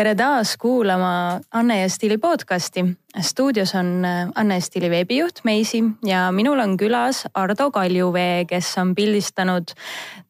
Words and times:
tere 0.00 0.14
taas 0.16 0.54
kuulama 0.56 1.40
Anne 1.52 1.82
ja 1.82 1.88
Stiili 1.88 2.18
podcasti. 2.18 2.84
stuudios 3.20 3.74
on 3.74 4.04
äh, 4.04 4.28
Anne 4.34 4.54
ja 4.54 4.60
Stiili 4.60 4.90
veebijuht 4.90 5.40
Meisi 5.44 5.82
ja 6.04 6.32
minul 6.32 6.58
on 6.58 6.76
külas 6.76 7.26
Ardo 7.34 7.70
Kaljuvee, 7.70 8.44
kes 8.48 8.78
on 8.78 8.94
pildistanud 8.94 9.74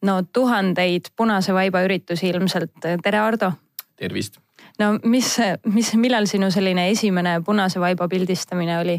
no 0.03 0.23
tuhandeid 0.33 1.13
punase 1.17 1.55
vaiba 1.55 1.85
üritusi 1.87 2.29
ilmselt. 2.29 2.73
tere, 3.03 3.19
Ardo. 3.19 3.53
tervist. 3.97 4.41
no 4.79 4.99
mis, 5.05 5.37
mis, 5.65 5.95
millal 5.95 6.27
sinu 6.27 6.51
selline 6.51 6.89
esimene 6.91 7.41
punase 7.47 7.81
vaiba 7.81 8.09
pildistamine 8.09 8.79
oli? 8.79 8.99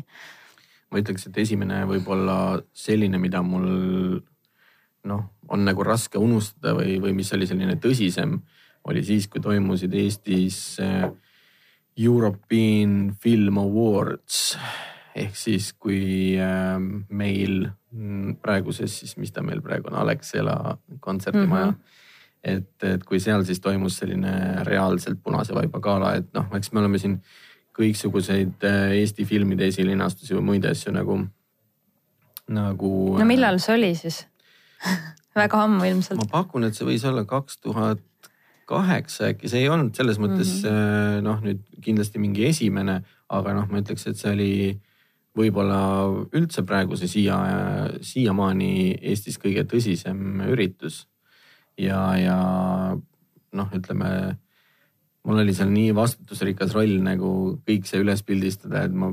ma 0.91 1.03
ütleks, 1.03 1.27
et 1.27 1.37
esimene 1.37 1.83
võib-olla 1.85 2.61
selline, 2.73 3.17
mida 3.17 3.41
mul 3.41 3.67
noh, 5.03 5.23
on 5.49 5.67
nagu 5.67 5.83
raske 5.83 6.17
unustada 6.17 6.77
või, 6.79 6.95
või 7.01 7.17
mis 7.19 7.33
oli 7.33 7.47
selline 7.47 7.75
tõsisem 7.75 8.39
oli 8.87 9.03
siis, 9.05 9.27
kui 9.27 9.41
toimusid 9.41 9.93
Eestis 9.93 10.79
äh, 10.81 11.09
European 11.97 13.15
Film 13.21 13.57
Awards 13.57 14.57
ehk 15.15 15.35
siis, 15.35 15.73
kui 15.73 16.37
ähm, 16.39 17.03
meil 17.09 17.65
mm, 17.91 18.37
praeguses 18.41 19.01
siis, 19.01 19.17
mis 19.19 19.33
ta 19.35 19.43
meil 19.43 19.61
praegu 19.61 19.91
on, 19.91 19.99
Alexela 20.05 20.77
kontserdimaja 20.99 21.71
mm. 21.71 21.77
-hmm 21.77 21.99
et, 22.43 22.83
et 22.83 23.03
kui 23.05 23.19
seal 23.21 23.43
siis 23.45 23.61
toimus 23.61 23.99
selline 24.01 24.33
reaalselt 24.67 25.21
punase 25.23 25.53
vaiba 25.53 25.79
gala, 25.79 26.15
et 26.17 26.29
noh, 26.33 26.47
eks 26.57 26.71
me 26.73 26.81
oleme 26.81 27.01
siin 27.01 27.19
kõiksuguseid 27.77 28.65
äh, 28.67 28.95
Eesti 28.99 29.25
filmide 29.29 29.69
esilinastusi 29.71 30.35
või 30.35 30.47
muid 30.51 30.65
asju 30.65 30.93
nagu, 30.95 31.19
nagu. 32.51 32.91
no 33.19 33.27
millal 33.29 33.61
see 33.63 33.75
oli 33.77 33.91
siis 33.99 34.23
väga 35.41 35.63
ammu 35.67 35.85
ilmselt. 35.87 36.19
ma 36.19 36.29
pakun, 36.31 36.67
et 36.67 36.77
see 36.77 36.87
võis 36.87 37.05
olla 37.07 37.23
kaks 37.29 37.61
tuhat 37.61 38.01
kaheksa 38.71 39.31
äkki, 39.31 39.51
see 39.51 39.65
ei 39.65 39.71
olnud 39.71 39.97
selles 39.97 40.19
mõttes 40.21 40.61
mm 40.61 40.69
-hmm. 40.69 41.25
noh, 41.27 41.43
nüüd 41.43 41.61
kindlasti 41.83 42.21
mingi 42.23 42.47
esimene, 42.47 43.01
aga 43.29 43.55
noh, 43.57 43.67
ma 43.69 43.81
ütleks, 43.83 44.07
et 44.07 44.19
see 44.19 44.31
oli 44.31 44.53
võib-olla 45.37 45.79
üldse 46.35 46.63
praeguse 46.67 47.07
siia, 47.07 47.37
siiamaani 48.03 48.97
Eestis 48.99 49.39
kõige 49.39 49.63
tõsisem 49.63 50.43
üritus. 50.51 51.07
ja, 51.79 51.99
ja 52.19 52.37
noh, 53.51 53.69
ütleme 53.73 54.37
mul 55.23 55.41
oli 55.43 55.53
seal 55.55 55.69
nii 55.71 55.93
vastutusrikas 55.95 56.73
roll 56.75 56.99
nagu 57.05 57.31
kõik 57.67 57.87
see 57.89 58.01
üles 58.01 58.23
pildistada, 58.25 58.85
et 58.85 58.93
ma 58.93 59.11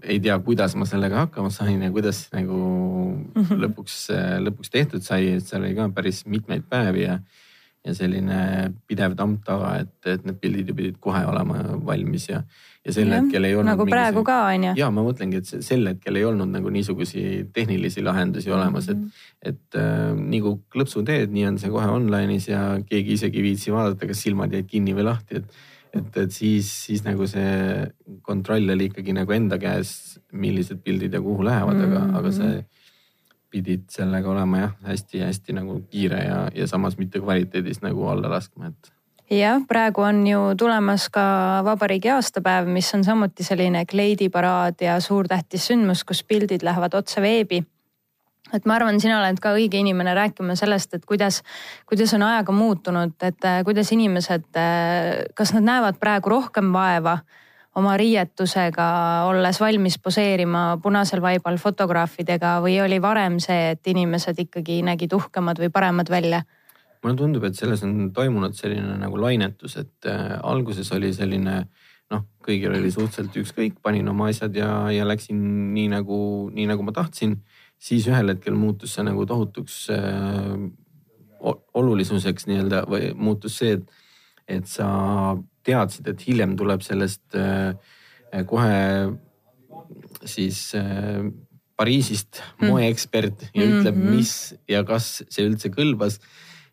ei 0.00 0.18
tea, 0.24 0.38
kuidas 0.40 0.74
ma 0.80 0.86
sellega 0.88 1.26
hakkama 1.26 1.50
sain 1.52 1.82
ja 1.82 1.90
kuidas 1.92 2.24
nagu 2.32 2.56
-hmm. 3.34 3.60
lõpuks, 3.64 3.96
lõpuks 4.46 4.72
tehtud 4.72 5.04
sai, 5.04 5.36
et 5.36 5.46
seal 5.46 5.64
oli 5.64 5.76
ka 5.76 5.88
päris 5.94 6.24
mitmeid 6.26 6.64
päevi 6.68 7.04
ja 7.04 7.18
ja 7.86 7.94
selline 7.96 8.38
pidev 8.88 9.14
tamp 9.16 9.44
taga, 9.46 9.70
et, 9.80 9.94
et 10.08 10.24
need 10.28 10.36
pildid 10.40 10.68
ju 10.68 10.76
pidid 10.76 10.98
kohe 11.00 11.22
olema 11.28 11.62
valmis 11.86 12.26
ja, 12.28 12.42
ja 12.84 12.92
sel 12.92 13.08
ja, 13.08 13.20
hetkel 13.20 13.46
ei 13.48 13.54
olnud. 13.56 13.70
nagu 13.72 13.86
praegu 13.88 14.24
ka 14.26 14.36
on 14.50 14.66
ju. 14.68 14.74
ja 14.76 14.90
ma 14.92 15.04
mõtlengi, 15.06 15.40
et 15.40 15.64
sel 15.64 15.88
hetkel 15.88 16.20
ei 16.20 16.26
olnud 16.28 16.52
nagu 16.52 16.72
niisugusi 16.72 17.46
tehnilisi 17.56 18.04
lahendusi 18.04 18.52
olemas, 18.52 18.90
et 18.92 18.98
mm, 18.98 19.06
-hmm. 19.06 19.52
et 19.52 19.80
äh, 19.80 20.12
nii 20.20 20.42
kui 20.44 20.58
klõpsu 20.76 21.04
teed, 21.08 21.32
nii 21.32 21.46
on 21.52 21.58
see 21.62 21.72
kohe 21.72 21.88
online'is 21.88 22.50
ja 22.50 22.64
keegi 22.84 23.16
isegi 23.16 23.40
ei 23.40 23.48
viitsi 23.48 23.72
vaadata, 23.72 24.10
kas 24.10 24.26
silmad 24.28 24.52
jäid 24.52 24.68
kinni 24.68 24.96
või 24.96 25.08
lahti, 25.08 25.40
et 25.40 25.60
et, 25.90 26.16
et 26.22 26.30
siis, 26.30 26.68
siis 26.86 27.00
nagu 27.02 27.26
see 27.26 27.88
kontroll 28.22 28.70
oli 28.70 28.86
ikkagi 28.86 29.10
nagu 29.16 29.32
enda 29.34 29.56
käes, 29.58 30.20
millised 30.30 30.84
pildid 30.84 31.16
ja 31.16 31.20
kuhu 31.20 31.42
lähevad 31.42 31.80
mm, 31.80 31.88
-hmm. 31.88 31.96
aga, 31.96 32.18
aga 32.18 32.32
see 32.32 32.52
mhm 32.52 32.79
pidid 33.50 33.88
sellega 33.90 34.30
olema 34.30 34.64
jah, 34.64 34.72
hästi-hästi 34.86 35.58
nagu 35.58 35.80
kiire 35.90 36.22
ja, 36.24 36.40
ja 36.54 36.66
samas 36.70 36.98
mitte 36.98 37.20
kvaliteedis 37.20 37.82
nagu 37.82 38.06
alla 38.08 38.30
laskma, 38.30 38.70
et 38.70 38.92
jah, 39.30 39.62
praegu 39.68 40.02
on 40.02 40.22
ju 40.26 40.38
tulemas 40.58 41.08
ka 41.12 41.24
vabariigi 41.64 42.10
aastapäev, 42.10 42.68
mis 42.70 42.88
on 42.94 43.04
samuti 43.04 43.46
selline 43.46 43.84
kleidiparaad 43.86 44.82
ja 44.82 45.00
suurtähtis 45.00 45.68
sündmus, 45.70 46.04
kus 46.04 46.24
pildid 46.24 46.64
lähevad 46.66 46.94
otse 46.94 47.22
veebi. 47.22 47.62
et 48.52 48.64
ma 48.66 48.74
arvan, 48.74 48.96
sina 49.00 49.20
oled 49.20 49.38
ka 49.38 49.52
õige 49.54 49.78
inimene 49.78 50.10
rääkima 50.14 50.56
sellest, 50.58 50.94
et 50.94 51.04
kuidas, 51.06 51.42
kuidas 51.86 52.14
on 52.16 52.24
ajaga 52.26 52.52
muutunud, 52.52 53.12
et 53.22 53.44
äh, 53.46 53.60
kuidas 53.64 53.92
inimesed, 53.92 54.48
äh, 54.58 55.22
kas 55.34 55.52
nad 55.54 55.62
näevad 55.62 56.00
praegu 56.00 56.32
rohkem 56.32 56.72
vaeva 56.74 57.20
oma 57.78 57.96
riietusega, 57.98 58.86
olles 59.30 59.60
valmis 59.62 59.98
poseerima 60.02 60.78
punasel 60.82 61.22
vaibal 61.22 61.58
fotograafidega 61.62 62.56
või 62.64 62.80
oli 62.82 62.98
varem 63.02 63.38
see, 63.42 63.74
et 63.74 63.86
inimesed 63.92 64.38
ikkagi 64.46 64.80
nägid 64.86 65.12
uhkemad 65.14 65.62
või 65.62 65.70
paremad 65.74 66.10
välja? 66.10 66.42
mulle 67.00 67.16
tundub, 67.16 67.44
et 67.48 67.56
selles 67.56 67.80
on 67.86 68.10
toimunud 68.12 68.52
selline 68.52 68.98
nagu 69.00 69.16
lainetus, 69.16 69.78
et 69.80 70.08
äh, 70.10 70.34
alguses 70.44 70.90
oli 70.92 71.14
selline 71.16 71.62
noh, 72.12 72.26
kõigil 72.44 72.74
oli 72.76 72.90
suhteliselt 72.92 73.38
ükskõik, 73.40 73.78
panin 73.80 74.08
oma 74.12 74.28
asjad 74.28 74.56
ja, 74.58 74.68
ja 74.92 75.06
läksin 75.08 75.38
nii 75.72 75.86
nagu, 75.94 76.18
nii 76.52 76.66
nagu 76.68 76.84
ma 76.84 76.92
tahtsin. 76.92 77.38
siis 77.80 78.04
ühel 78.08 78.28
hetkel 78.28 78.52
muutus 78.52 78.94
see 78.94 79.04
nagu 79.06 79.24
tohutuks 79.26 79.86
äh, 79.94 80.68
olulisuseks 81.74 82.46
nii-öelda 82.50 82.84
või 82.90 83.14
muutus 83.16 83.56
see, 83.62 83.78
et, 83.78 84.02
et 84.58 84.66
sa 84.68 84.90
teadsid, 85.66 86.08
et 86.08 86.22
hiljem 86.26 86.56
tuleb 86.58 86.84
sellest 86.84 87.36
äh, 87.38 87.74
kohe 88.46 89.16
siis 90.24 90.74
äh, 90.78 91.24
Pariisist 91.80 92.42
mm. 92.60 92.68
moeekspert 92.68 93.46
ja 93.54 93.64
mm 93.64 93.70
-hmm. 93.70 93.80
ütleb, 93.80 93.96
mis 93.96 94.54
ja 94.68 94.84
kas 94.84 95.22
see 95.28 95.46
üldse 95.48 95.70
kõlbas. 95.72 96.20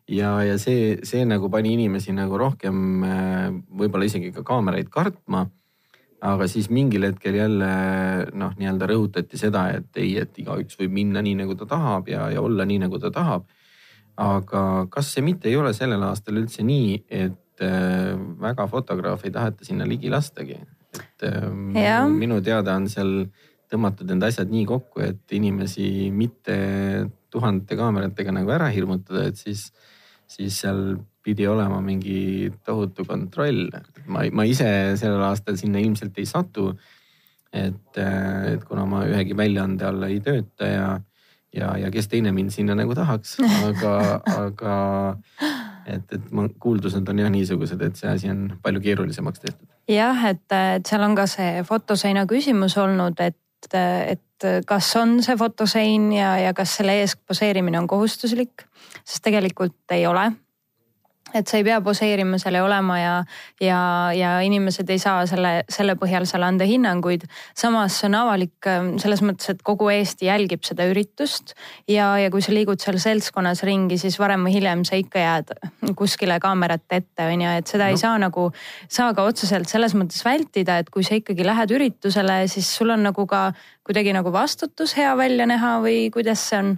ja, 0.08 0.42
ja 0.42 0.58
see, 0.58 0.98
see 1.02 1.24
nagu 1.24 1.50
pani 1.50 1.72
inimesi 1.72 2.12
nagu 2.12 2.38
rohkem 2.38 3.04
äh, 3.04 3.48
võib-olla 3.80 4.04
isegi 4.04 4.32
ka 4.32 4.42
kaameraid 4.42 4.88
kartma. 4.88 5.50
aga 6.20 6.46
siis 6.46 6.70
mingil 6.70 7.04
hetkel 7.06 7.34
jälle 7.34 7.66
noh, 8.34 8.52
nii-öelda 8.58 8.86
rõhutati 8.90 9.38
seda, 9.38 9.68
et 9.70 9.96
ei, 9.96 10.16
et 10.18 10.38
igaüks 10.38 10.74
võib 10.78 10.90
minna 10.90 11.22
nii 11.22 11.34
nagu 11.34 11.54
ta 11.54 11.66
tahab 11.66 12.08
ja, 12.08 12.30
ja 12.30 12.40
olla 12.42 12.64
nii 12.64 12.78
nagu 12.78 12.98
ta 12.98 13.10
tahab. 13.10 13.44
aga 14.16 14.86
kas 14.90 15.12
see 15.14 15.22
mitte 15.22 15.48
ei 15.48 15.56
ole 15.56 15.72
sellel 15.72 16.02
aastal 16.02 16.36
üldse 16.36 16.62
nii, 16.62 17.04
et 17.08 17.38
Äh, 17.58 18.14
väga 18.38 18.68
fotograafi 18.70 19.26
ei 19.28 19.34
taheta 19.34 19.64
sinna 19.66 19.86
ligi 19.88 20.10
lastagi. 20.10 20.58
et 20.94 21.22
ähm, 21.26 21.76
ja. 21.76 22.06
minu 22.08 22.40
teada 22.40 22.76
on 22.78 22.86
seal 22.88 23.26
tõmmatud 23.68 24.08
need 24.08 24.22
asjad 24.24 24.50
nii 24.52 24.64
kokku, 24.66 25.02
et 25.04 25.34
inimesi 25.34 26.08
mitte 26.14 26.54
tuhandete 27.30 27.76
kaameratega 27.76 28.32
nagu 28.32 28.54
ära 28.54 28.70
hirmutada, 28.72 29.26
et 29.28 29.36
siis, 29.36 29.66
siis 30.30 30.60
seal 30.62 31.00
pidi 31.22 31.46
olema 31.50 31.82
mingi 31.84 32.48
tohutu 32.64 33.04
kontroll. 33.04 33.66
ma, 34.06 34.22
ma 34.32 34.46
ise 34.46 34.70
sellel 34.96 35.26
aastal 35.26 35.58
sinna 35.58 35.82
ilmselt 35.82 36.16
ei 36.18 36.26
satu. 36.30 36.70
et, 37.52 37.98
äh, 37.98 38.54
et 38.54 38.64
kuna 38.64 38.86
ma 38.86 39.02
ühegi 39.08 39.34
väljaande 39.36 39.84
alla 39.88 40.08
ei 40.14 40.20
tööta 40.20 40.66
ja, 40.68 40.88
ja, 41.52 41.74
ja 41.80 41.90
kes 41.90 42.06
teine 42.08 42.30
mind 42.32 42.54
sinna 42.54 42.74
nagu 42.78 42.94
tahaks, 42.94 43.38
aga, 43.66 43.94
aga 44.36 44.74
et, 45.94 46.14
et 46.14 46.54
kuuldused 46.60 47.08
on 47.08 47.18
jah 47.24 47.30
niisugused, 47.32 47.82
et 47.82 48.00
see 48.00 48.10
asi 48.10 48.30
on 48.32 48.46
palju 48.62 48.82
keerulisemaks 48.84 49.44
tehtud. 49.44 49.68
jah, 49.88 50.24
et, 50.30 50.44
et 50.52 50.86
seal 50.86 51.04
on 51.06 51.16
ka 51.18 51.26
see 51.30 51.62
fotoseina 51.68 52.26
küsimus 52.30 52.76
olnud, 52.80 53.20
et, 53.20 53.70
et 53.74 54.48
kas 54.66 54.90
on 55.00 55.18
see 55.24 55.36
fotosein 55.38 56.12
ja, 56.14 56.36
ja 56.38 56.52
kas 56.54 56.76
selle 56.80 56.98
ees 57.00 57.16
poseerimine 57.16 57.80
on 57.80 57.88
kohustuslik, 57.90 58.68
sest 59.04 59.24
tegelikult 59.26 59.96
ei 59.96 60.06
ole 60.06 60.30
et 61.34 61.48
sa 61.48 61.58
ei 61.58 61.64
pea 61.66 61.78
poseerima 61.84 62.38
seal 62.40 62.56
ja 62.58 62.64
olema 62.64 62.98
ja, 62.98 63.14
ja, 63.60 63.80
ja 64.16 64.30
inimesed 64.44 64.88
ei 64.90 65.00
saa 65.02 65.26
selle, 65.28 65.62
selle 65.72 65.96
põhjal 66.00 66.26
seal 66.28 66.44
anda 66.46 66.66
hinnanguid. 66.68 67.26
samas 67.56 67.98
see 68.00 68.08
on 68.08 68.18
avalik 68.20 68.68
ähm, 68.70 68.94
selles 69.02 69.22
mõttes, 69.24 69.50
et 69.52 69.62
kogu 69.66 69.90
Eesti 69.92 70.28
jälgib 70.28 70.64
seda 70.66 70.86
üritust 70.88 71.54
ja, 71.88 72.10
ja 72.20 72.30
kui 72.32 72.44
sa 72.44 72.54
liigud 72.54 72.80
seal 72.80 73.00
seltskonnas 73.02 73.62
ringi, 73.68 73.98
siis 74.00 74.18
varem 74.20 74.46
või 74.46 74.56
hiljem 74.56 74.84
sa 74.88 74.98
ikka 75.00 75.24
jääd 75.24 75.54
kuskile 75.98 76.38
kaamerate 76.42 77.02
ette, 77.02 77.28
on 77.28 77.44
ju, 77.44 77.54
et 77.60 77.70
seda 77.70 77.88
no. 77.88 77.96
ei 77.96 78.00
saa 78.00 78.16
nagu, 78.20 78.48
saa 78.88 79.12
ka 79.16 79.26
otseselt 79.28 79.68
selles 79.70 79.96
mõttes 79.98 80.24
vältida, 80.24 80.78
et 80.80 80.92
kui 80.94 81.06
sa 81.06 81.18
ikkagi 81.18 81.46
lähed 81.46 81.76
üritusele, 81.76 82.44
siis 82.50 82.70
sul 82.78 82.94
on 82.94 83.04
nagu 83.10 83.26
ka 83.28 83.50
kuidagi 83.86 84.12
nagu 84.16 84.32
vastutus 84.32 84.96
hea 84.98 85.14
välja 85.16 85.46
näha 85.48 85.78
või 85.84 86.08
kuidas 86.14 86.42
see 86.50 86.60
on 86.60 86.76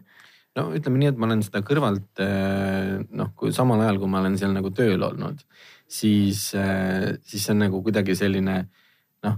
no 0.58 0.70
ütleme 0.74 1.00
nii, 1.00 1.10
et 1.12 1.20
ma 1.20 1.28
olen 1.28 1.42
seda 1.46 1.62
kõrvalt 1.66 2.22
eh, 2.24 2.96
noh, 3.16 3.32
kui 3.38 3.54
samal 3.54 3.82
ajal, 3.84 4.00
kui 4.02 4.10
ma 4.10 4.22
olen 4.22 4.38
seal 4.40 4.54
nagu 4.54 4.72
tööl 4.74 5.02
olnud, 5.06 5.44
siis, 5.90 6.48
eh, 6.58 7.12
siis 7.22 7.44
see 7.44 7.54
on 7.54 7.62
nagu 7.66 7.82
kuidagi 7.86 8.16
selline 8.18 8.56
noh, 9.26 9.36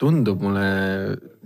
tundub 0.00 0.42
mulle 0.44 0.68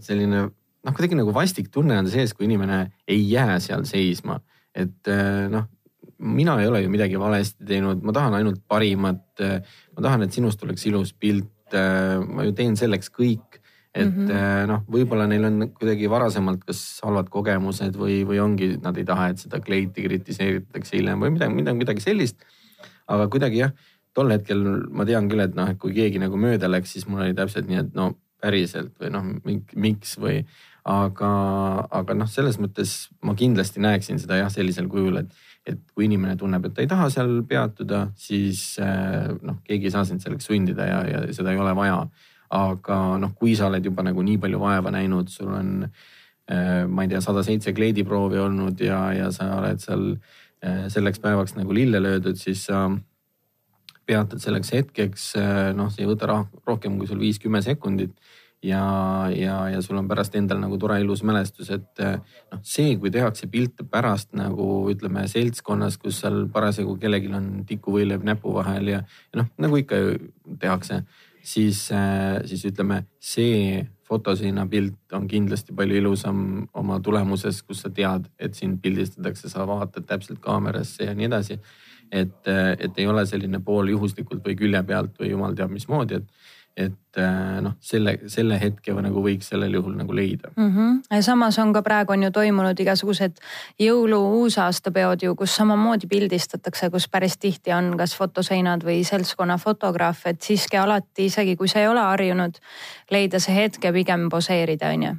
selline 0.05 0.43
noh, 0.45 0.93
kuidagi 0.93 1.19
nagu 1.19 1.33
vastik 1.37 1.71
tunne 1.73 1.97
on 2.03 2.11
sees, 2.13 2.37
kui 2.37 2.49
inimene 2.49 2.85
ei 3.09 3.25
jää 3.31 3.57
seal 3.65 3.87
seisma. 3.89 4.41
et 4.75 5.09
eh, 5.09 5.47
noh, 5.49 5.71
mina 6.19 6.59
ei 6.61 6.69
ole 6.69 6.85
ju 6.85 6.93
midagi 6.93 7.19
valesti 7.21 7.67
teinud, 7.67 8.05
ma 8.05 8.13
tahan 8.13 8.37
ainult 8.39 8.63
parimat. 8.69 9.25
ma 9.41 10.03
tahan, 10.03 10.23
et 10.25 10.33
sinust 10.33 10.63
oleks 10.63 10.87
ilus 10.87 11.13
pilt. 11.13 11.51
ma 11.75 12.45
ju 12.45 12.53
teen 12.55 12.77
selleks 12.77 13.09
kõik 13.11 13.64
et 13.95 14.11
mm 14.11 14.27
-hmm. 14.27 14.67
noh, 14.67 14.83
võib-olla 14.91 15.29
neil 15.31 15.45
on 15.47 15.69
kuidagi 15.71 16.11
varasemalt 16.11 16.65
kas 16.67 17.01
halvad 17.05 17.29
kogemused 17.31 17.95
või, 17.97 18.25
või 18.27 18.41
ongi, 18.43 18.75
nad 18.83 18.97
ei 18.99 19.05
taha, 19.07 19.29
et 19.31 19.39
seda 19.39 19.61
kleiti 19.61 20.03
kritiseeritakse 20.03 20.97
hiljem 20.97 21.21
või 21.21 21.31
midagi, 21.37 21.55
midagi, 21.55 21.79
midagi 21.79 22.01
sellist. 22.01 22.43
aga 23.07 23.29
kuidagi 23.29 23.59
jah, 23.59 23.73
tol 24.15 24.31
hetkel 24.33 24.63
ma 24.91 25.05
tean 25.05 25.29
küll, 25.29 25.45
et 25.45 25.55
noh, 25.55 25.69
et 25.71 25.79
kui 25.79 25.93
keegi 25.93 26.19
nagu 26.19 26.37
mööda 26.37 26.71
läks, 26.71 26.93
siis 26.93 27.07
mul 27.07 27.21
oli 27.27 27.35
täpselt 27.35 27.69
nii, 27.69 27.83
et 27.85 27.95
no 27.95 28.15
päriselt 28.45 28.95
või 29.01 29.11
noh, 29.15 29.33
miks 29.77 30.19
või. 30.21 30.45
aga, 30.85 31.29
aga 31.97 32.13
noh, 32.13 32.29
selles 32.29 32.59
mõttes 32.61 32.91
ma 33.25 33.33
kindlasti 33.33 33.81
näeksin 33.81 34.19
seda 34.21 34.37
jah, 34.37 34.51
sellisel 34.53 34.85
kujul, 34.93 35.17
et, 35.23 35.31
et 35.65 35.79
kui 35.95 36.05
inimene 36.05 36.37
tunneb, 36.37 36.67
et 36.67 36.75
ta 36.77 36.83
ei 36.85 36.91
taha 36.91 37.07
seal 37.09 37.39
peatuda, 37.49 38.11
siis 38.21 38.77
noh, 39.41 39.63
keegi 39.65 39.89
ei 39.89 39.95
saa 39.95 40.05
sind 40.05 40.21
selleks 40.21 40.45
sundida 40.51 40.85
ja, 40.91 40.99
ja 41.09 41.23
seda 41.33 41.55
ei 41.55 41.63
ole 41.63 41.73
vaja. 41.79 42.03
Aga 42.55 42.99
noh, 43.19 43.33
kui 43.39 43.57
sa 43.59 43.67
oled 43.71 43.85
juba 43.85 44.05
nagu 44.07 44.23
nii 44.23 44.39
palju 44.43 44.61
vaeva 44.63 44.93
näinud, 44.95 45.33
sul 45.33 45.51
on 45.55 45.73
ma 46.45 47.03
ei 47.03 47.09
tea, 47.09 47.23
sada 47.25 47.41
seitse 47.41 47.73
kleediproovi 47.73 48.37
olnud 48.37 48.81
ja, 48.85 48.99
ja 49.17 49.31
sa 49.33 49.47
oled 49.57 49.81
seal 49.81 50.03
selleks 50.93 51.23
päevaks 51.25 51.55
nagu 51.57 51.73
lille 51.73 52.03
löödud, 52.05 52.37
siis 52.37 52.67
sa 52.69 52.83
peatad 54.07 54.43
selleks 54.43 54.73
hetkeks, 54.75 55.29
äh, 55.41 55.73
noh, 55.77 55.91
see 55.93 56.05
ei 56.05 56.11
võta 56.11 56.29
rohkem 56.31 56.99
kui 56.99 57.09
sul 57.09 57.21
viis-kümme 57.23 57.63
sekundit 57.65 58.13
ja, 58.65 58.85
ja, 59.33 59.57
ja 59.73 59.81
sul 59.85 59.99
on 60.01 60.09
pärast 60.09 60.37
endal 60.39 60.61
nagu 60.61 60.79
tore 60.81 60.99
ilus 61.03 61.25
mälestus, 61.27 61.71
et 61.75 62.05
äh, 62.05 62.19
noh, 62.53 62.63
see, 62.67 62.97
kui 63.01 63.13
tehakse 63.15 63.49
pilte 63.53 63.87
pärast 63.89 64.33
nagu 64.37 64.85
ütleme 64.93 65.27
seltskonnas, 65.31 65.99
kus 66.01 66.21
seal 66.25 66.45
parasjagu 66.53 66.97
kellelgi 67.01 67.33
on 67.35 67.51
tikuvõileib 67.69 68.25
näpu 68.27 68.55
vahel 68.57 68.93
ja, 68.93 69.05
ja 69.33 69.43
noh, 69.43 69.53
nagu 69.61 69.81
ikka 69.81 70.01
ju 70.01 70.19
tehakse, 70.61 71.05
siis, 71.45 71.87
äh, 71.93 72.41
siis 72.49 72.65
ütleme, 72.71 73.05
see 73.21 73.85
fotoseina 74.05 74.67
pilt 74.69 75.13
on 75.17 75.29
kindlasti 75.29 75.75
palju 75.77 75.97
ilusam 76.01 76.41
oma 76.77 76.99
tulemuses, 77.01 77.63
kus 77.63 77.85
sa 77.85 77.91
tead, 77.95 78.29
et 78.39 78.57
sind 78.57 78.81
pildistatakse, 78.83 79.49
sa 79.49 79.67
vaatad 79.69 80.07
täpselt 80.09 80.43
kaamerasse 80.45 81.09
ja 81.09 81.15
nii 81.17 81.31
edasi. 81.31 81.59
Et, 82.13 82.37
et 82.47 82.99
ei 83.01 83.07
ole 83.09 83.25
selline 83.27 83.59
pool 83.65 83.89
juhuslikult 83.91 84.45
või 84.45 84.55
külje 84.59 84.83
pealt 84.87 85.17
või 85.19 85.31
jumal 85.33 85.57
teab 85.57 85.73
mismoodi, 85.73 86.21
et 86.21 86.29
et 86.77 87.19
noh, 87.63 87.77
selle, 87.79 88.17
selle 88.27 88.57
hetke 88.59 88.91
nagu 88.99 89.23
võiks 89.23 89.47
sellel 89.53 89.77
juhul 89.77 89.95
nagu 89.95 90.15
leida 90.17 90.51
mm. 90.57 90.71
-hmm. 90.75 91.21
samas 91.23 91.59
on 91.63 91.73
ka 91.73 91.83
praegu 91.87 92.13
on 92.13 92.23
ju 92.27 92.31
toimunud 92.35 92.81
igasugused 92.81 93.39
jõulu 93.79 94.19
uusaastapeod 94.41 95.23
ju, 95.23 95.35
kus 95.39 95.55
samamoodi 95.57 96.11
pildistatakse, 96.11 96.91
kus 96.91 97.07
päris 97.09 97.39
tihti 97.39 97.73
on 97.73 97.95
kas 97.97 98.17
fotoseinad 98.17 98.83
või 98.83 99.05
seltskonna 99.05 99.59
fotograaf, 99.59 100.27
et 100.27 100.43
siiski 100.43 100.77
alati, 100.77 101.31
isegi 101.31 101.57
kui 101.57 101.69
sa 101.69 101.81
ei 101.81 101.89
ole 101.89 102.01
harjunud, 102.01 102.59
leida 103.11 103.39
see 103.39 103.55
hetk 103.55 103.85
ja 103.85 103.93
pigem 103.93 104.29
poseerida, 104.29 104.91
on 104.91 105.03
ju 105.03 105.15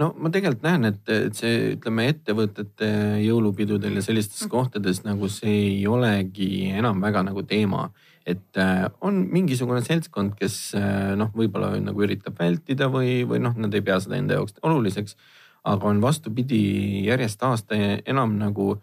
no 0.00 0.10
ma 0.18 0.30
tegelikult 0.32 0.64
näen, 0.64 0.88
et, 0.90 1.02
et 1.08 1.38
see, 1.38 1.74
ütleme 1.74 2.08
ettevõtete 2.12 2.88
jõulupidudel 3.24 4.00
ja 4.00 4.04
sellistes 4.04 4.48
kohtades 4.50 5.04
nagu 5.06 5.30
see 5.32 5.54
ei 5.68 5.86
olegi 5.86 6.70
enam 6.72 7.02
väga 7.04 7.24
nagu 7.30 7.44
teema. 7.46 7.88
Et 8.26 8.56
äh, 8.56 8.86
on 9.04 9.24
mingisugune 9.32 9.82
seltskond, 9.84 10.34
kes 10.38 10.56
äh, 10.78 11.12
noh, 11.18 11.30
võib-olla 11.36 11.74
nagu 11.82 12.04
üritab 12.06 12.38
vältida 12.40 12.88
või, 12.92 13.22
või 13.28 13.42
noh, 13.44 13.56
nad 13.60 13.74
ei 13.76 13.84
pea 13.84 13.98
seda 14.00 14.16
enda 14.18 14.38
jaoks 14.38 14.56
oluliseks. 14.64 15.16
aga 15.64 15.88
on 15.88 16.00
vastupidi, 16.00 17.04
järjest 17.06 17.42
aasta 17.42 17.76
enam 18.04 18.36
nagu 18.36 18.74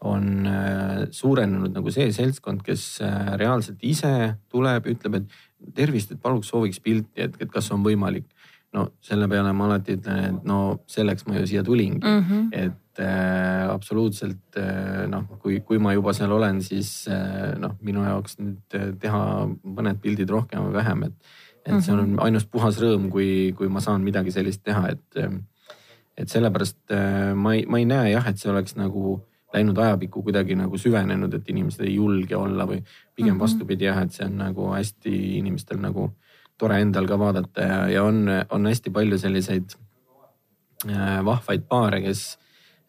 on 0.00 0.46
äh, 0.46 1.08
suurenenud 1.10 1.72
nagu 1.72 1.92
see 1.92 2.12
seltskond, 2.12 2.62
kes 2.64 3.00
reaalselt 3.40 3.80
ise 3.80 4.36
tuleb, 4.52 4.88
ütleb, 4.92 5.20
et 5.22 5.74
tervist, 5.74 6.12
et 6.12 6.20
paluks 6.20 6.52
sooviks 6.52 6.80
pilti, 6.80 7.16
et, 7.16 7.36
kas 7.52 7.70
on 7.72 7.84
võimalik 7.84 8.28
no 8.76 8.90
selle 9.04 9.28
peale 9.30 9.52
ma 9.56 9.68
alati 9.68 9.96
ütlen, 9.96 10.22
et 10.28 10.48
no 10.48 10.58
selleks 10.90 11.26
ma 11.28 11.38
ju 11.38 11.48
siia 11.48 11.64
tulingi 11.66 12.02
mm, 12.04 12.22
-hmm. 12.28 12.48
et 12.52 13.00
äh, 13.02 13.64
absoluutselt 13.72 14.58
äh, 14.60 15.06
noh, 15.10 15.26
kui, 15.42 15.60
kui 15.60 15.80
ma 15.82 15.94
juba 15.96 16.12
seal 16.16 16.32
olen, 16.32 16.60
siis 16.62 17.08
äh, 17.12 17.54
noh, 17.62 17.76
minu 17.80 18.04
jaoks 18.04 18.38
nüüd 18.40 18.78
äh, 18.78 18.90
teha 19.00 19.22
mõned 19.78 20.00
pildid 20.02 20.32
rohkem 20.32 20.68
või 20.68 20.76
vähem, 20.76 21.06
et, 21.08 21.14
et 21.64 21.72
mm 21.72 21.78
-hmm. 21.78 21.84
see 21.84 21.94
on 21.94 22.02
mhm. 22.08 22.18
ainus 22.28 22.46
puhas 22.46 22.80
rõõm, 22.82 23.08
kui, 23.10 23.54
kui 23.56 23.68
ma 23.68 23.80
saan 23.80 24.04
midagi 24.04 24.34
sellist 24.34 24.64
teha, 24.64 24.88
et, 24.96 25.06
äh, 25.16 25.38
et 26.16 26.28
sellepärast 26.28 26.78
äh, 26.90 27.32
ma 27.34 27.54
ei, 27.54 27.64
ma 27.66 27.78
ei 27.78 27.88
näe 27.88 28.12
jah, 28.12 28.28
et 28.28 28.38
see 28.38 28.52
oleks 28.52 28.76
nagu 28.76 29.20
läinud 29.54 29.78
ajapikku 29.78 30.22
kuidagi 30.22 30.56
nagu 30.58 30.78
süvenenud, 30.78 31.34
et 31.34 31.48
inimesed 31.48 31.84
ei 31.86 31.94
julge 31.94 32.36
olla 32.36 32.66
või 32.66 32.82
pigem 33.14 33.34
mm 33.34 33.36
-hmm. 33.36 33.40
vastupidi 33.40 33.84
jah, 33.84 34.02
et 34.02 34.12
see 34.12 34.26
on 34.26 34.36
nagu 34.36 34.72
hästi 34.74 35.38
inimestel 35.38 35.80
nagu 35.80 36.10
äh, 36.10 36.25
tore 36.60 36.80
endal 36.80 37.08
ka 37.08 37.18
vaadata 37.20 37.66
ja, 37.66 37.78
ja 37.92 38.04
on, 38.06 38.24
on 38.50 38.68
hästi 38.68 38.92
palju 38.94 39.18
selliseid 39.20 39.76
äh, 40.88 41.18
vahvaid 41.26 41.66
paare, 41.68 42.00
kes 42.04 42.22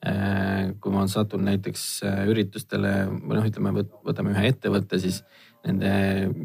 äh, 0.07 0.73
kui 0.81 0.93
ma 0.93 1.07
satun 1.11 1.45
näiteks 1.47 1.87
äh, 2.07 2.21
üritustele 2.31 2.93
või 3.09 3.39
noh, 3.39 3.49
ütleme, 3.49 3.87
võtame 4.07 4.35
ühe 4.35 4.47
ettevõtte, 4.53 5.01
siis 5.03 5.23
nende 5.67 5.91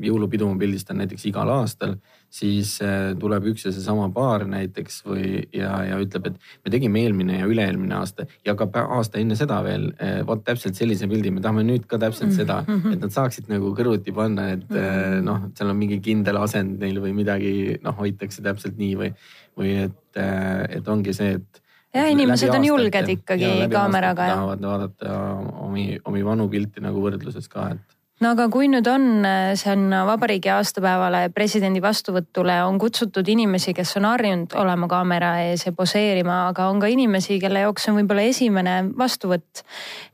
jõulupidu 0.03 0.49
ma 0.51 0.59
pildistan 0.59 0.99
näiteks 1.03 1.29
igal 1.31 1.51
aastal, 1.55 1.99
siis 2.33 2.77
äh, 2.81 3.13
tuleb 3.21 3.51
üks 3.53 3.67
ja 3.67 3.73
seesama 3.75 4.07
paar 4.15 4.47
näiteks 4.49 5.03
või 5.05 5.43
ja, 5.53 5.73
ja 5.85 5.99
ütleb, 6.01 6.31
et 6.31 6.65
me 6.65 6.73
tegime 6.73 7.03
eelmine 7.05 7.43
ja 7.43 7.49
üle-eelmine 7.49 7.99
aasta 7.99 8.27
ja 8.47 8.55
ka 8.59 8.69
aasta 8.83 9.21
enne 9.21 9.37
seda 9.39 9.61
veel 9.67 9.91
äh, 10.01 10.21
vot 10.27 10.45
täpselt 10.47 10.79
sellise 10.79 11.09
pildi, 11.11 11.35
me 11.35 11.45
tahame 11.45 11.67
nüüd 11.69 11.85
ka 11.91 12.01
täpselt 12.01 12.33
seda, 12.37 12.63
mhm. 12.65 12.97
et 12.97 13.05
nad 13.05 13.13
saaksid 13.15 13.53
nagu 13.53 13.75
kõrvuti 13.77 14.17
panna, 14.17 14.53
et 14.57 14.65
äh, 14.73 14.89
mhm. 14.89 15.27
noh, 15.29 15.49
seal 15.59 15.75
on 15.75 15.81
mingi 15.81 16.01
kindel 16.05 16.41
asend 16.41 16.81
neil 16.81 17.03
või 17.05 17.13
midagi 17.21 17.55
noh, 17.85 17.97
hoitakse 18.01 18.45
täpselt 18.45 18.81
nii 18.81 18.95
või, 19.03 19.13
või 19.59 19.77
et, 19.87 19.99
et 20.17 20.89
ongi 20.89 21.13
see, 21.17 21.37
et 21.37 21.63
jah, 21.93 22.09
inimesed 22.13 22.55
on 22.57 22.65
julged 22.65 23.17
ikkagi 23.19 23.51
kaameraga. 23.73 24.33
tahavad 24.33 24.69
vaadata 24.71 25.19
omi, 25.67 25.91
omi 26.09 26.25
vanu 26.25 26.49
pilte 26.53 26.81
nagu 26.85 27.05
võrdluses 27.05 27.49
ka, 27.53 27.75
et 27.77 27.99
no 28.23 28.33
aga 28.37 28.47
kui 28.53 28.69
nüüd 28.71 28.87
on, 28.91 29.25
see 29.59 29.71
on 29.73 29.87
vabariigi 30.07 30.51
aastapäevale, 30.55 31.25
presidendi 31.35 31.83
vastuvõtule 31.83 32.59
on 32.67 32.79
kutsutud 32.83 33.29
inimesi, 33.29 33.75
kes 33.77 33.97
on 33.99 34.07
harjunud 34.11 34.55
olema 34.63 34.89
kaamera 34.91 35.33
ees 35.49 35.67
ja 35.67 35.75
poseerima, 35.77 36.45
aga 36.53 36.69
on 36.71 36.83
ka 36.83 36.91
inimesi, 36.93 37.41
kelle 37.43 37.65
jaoks 37.65 37.89
on 37.91 37.99
võib-olla 38.01 38.27
esimene 38.31 38.77
vastuvõtt. 38.99 39.65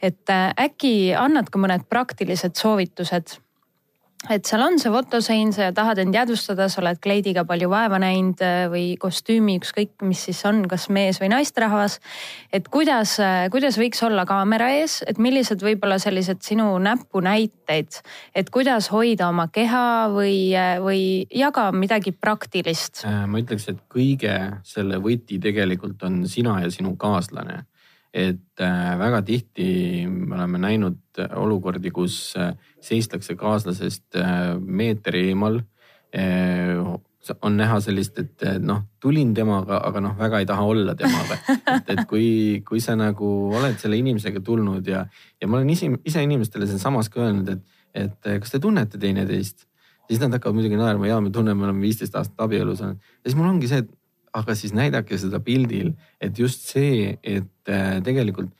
et 0.02 0.30
äh, 0.32 0.48
äkki 0.68 1.12
annad 1.16 1.50
ka 1.52 1.60
mõned 1.60 1.84
praktilised 1.90 2.56
soovitused 2.56 3.38
et 4.26 4.48
seal 4.48 4.62
on 4.64 4.78
see 4.82 4.90
fotosein, 4.90 5.52
sa 5.54 5.68
tahad 5.74 6.00
end 6.02 6.16
jäädvustada, 6.16 6.66
sa 6.68 6.80
oled 6.82 6.98
kleidiga 7.02 7.44
palju 7.46 7.68
vaeva 7.70 8.00
näinud 8.02 8.42
äh, 8.42 8.64
või 8.72 8.86
kostüümi, 9.00 9.58
ükskõik 9.60 10.02
mis 10.06 10.24
siis 10.26 10.40
on, 10.48 10.64
kas 10.70 10.88
mees 10.94 11.20
või 11.22 11.30
naisterahvas. 11.30 11.98
et 12.52 12.66
kuidas, 12.72 13.14
äh, 13.22 13.46
kuidas 13.54 13.78
võiks 13.78 14.02
olla 14.02 14.26
kaamera 14.26 14.72
ees, 14.80 15.00
et 15.06 15.22
millised 15.22 15.62
võib-olla 15.62 16.00
sellised 16.02 16.42
sinu 16.42 16.66
näpunäiteid, 16.82 18.00
et 18.34 18.50
kuidas 18.50 18.90
hoida 18.90 19.30
oma 19.30 19.46
keha 19.54 20.10
või, 20.10 20.50
äh, 20.50 20.76
või 20.82 21.02
jaga 21.30 21.70
midagi 21.72 22.12
praktilist? 22.12 23.04
ma 23.06 23.38
ütleks, 23.38 23.70
et 23.70 23.80
kõige 23.86 24.34
selle 24.66 24.98
võti 24.98 25.38
tegelikult 25.38 26.02
on 26.02 26.24
sina 26.26 26.58
ja 26.64 26.74
sinu 26.74 26.96
kaaslane 26.98 27.62
et 28.18 28.62
äh, 28.62 28.92
väga 28.98 29.22
tihti 29.22 30.06
me 30.10 30.34
oleme 30.36 30.58
näinud 30.62 31.20
äh, 31.22 31.30
olukordi, 31.38 31.92
kus 31.94 32.34
äh, 32.38 32.54
seistakse 32.82 33.36
kaaslasest 33.38 34.18
meetri 34.58 35.28
eemal. 35.30 35.62
on 37.42 37.56
näha 37.58 37.76
sellist, 37.84 38.18
et 38.18 38.42
noh, 38.64 38.78
tulin 39.02 39.34
temaga, 39.36 39.82
aga 39.84 40.00
noh, 40.00 40.14
väga 40.16 40.38
ei 40.40 40.46
taha 40.48 40.62
olla 40.64 40.94
temaga. 40.96 41.36
et, 41.74 41.90
et 41.92 42.04
kui, 42.08 42.62
kui 42.64 42.80
sa 42.80 42.96
nagu 42.96 43.28
oled 43.52 43.76
selle 43.78 43.98
inimesega 44.00 44.40
tulnud 44.40 44.86
ja, 44.88 45.04
ja 45.40 45.48
ma 45.48 45.58
olen 45.58 45.74
ise, 45.74 45.90
ise 46.08 46.22
inimestele 46.24 46.66
siinsamas 46.66 47.12
ka 47.12 47.26
öelnud, 47.26 47.50
et, 47.52 47.82
et 47.92 48.30
kas 48.40 48.54
te 48.54 48.62
tunnete 48.64 48.98
teineteist 48.98 49.68
siis 50.08 50.22
nad 50.22 50.32
hakkavad 50.32 50.56
muidugi 50.56 50.78
naerma, 50.80 51.06
ja 51.10 51.20
me 51.20 51.30
tunneme, 51.30 51.60
me 51.60 51.68
oleme 51.68 51.84
viisteist 51.84 52.16
aastat 52.16 52.40
abielus 52.46 52.80
olnud. 52.80 52.96
ja 52.96 53.28
siis 53.28 53.36
mul 53.36 53.50
ongi 53.50 53.68
see, 53.68 53.84
et 53.84 53.90
aga 54.38 54.54
siis 54.58 54.74
näidake 54.76 55.18
seda 55.20 55.40
pildil, 55.44 55.92
et 56.20 56.38
just 56.38 56.68
see, 56.70 57.12
et 57.22 57.70
äh, 57.72 57.98
tegelikult 58.04 58.52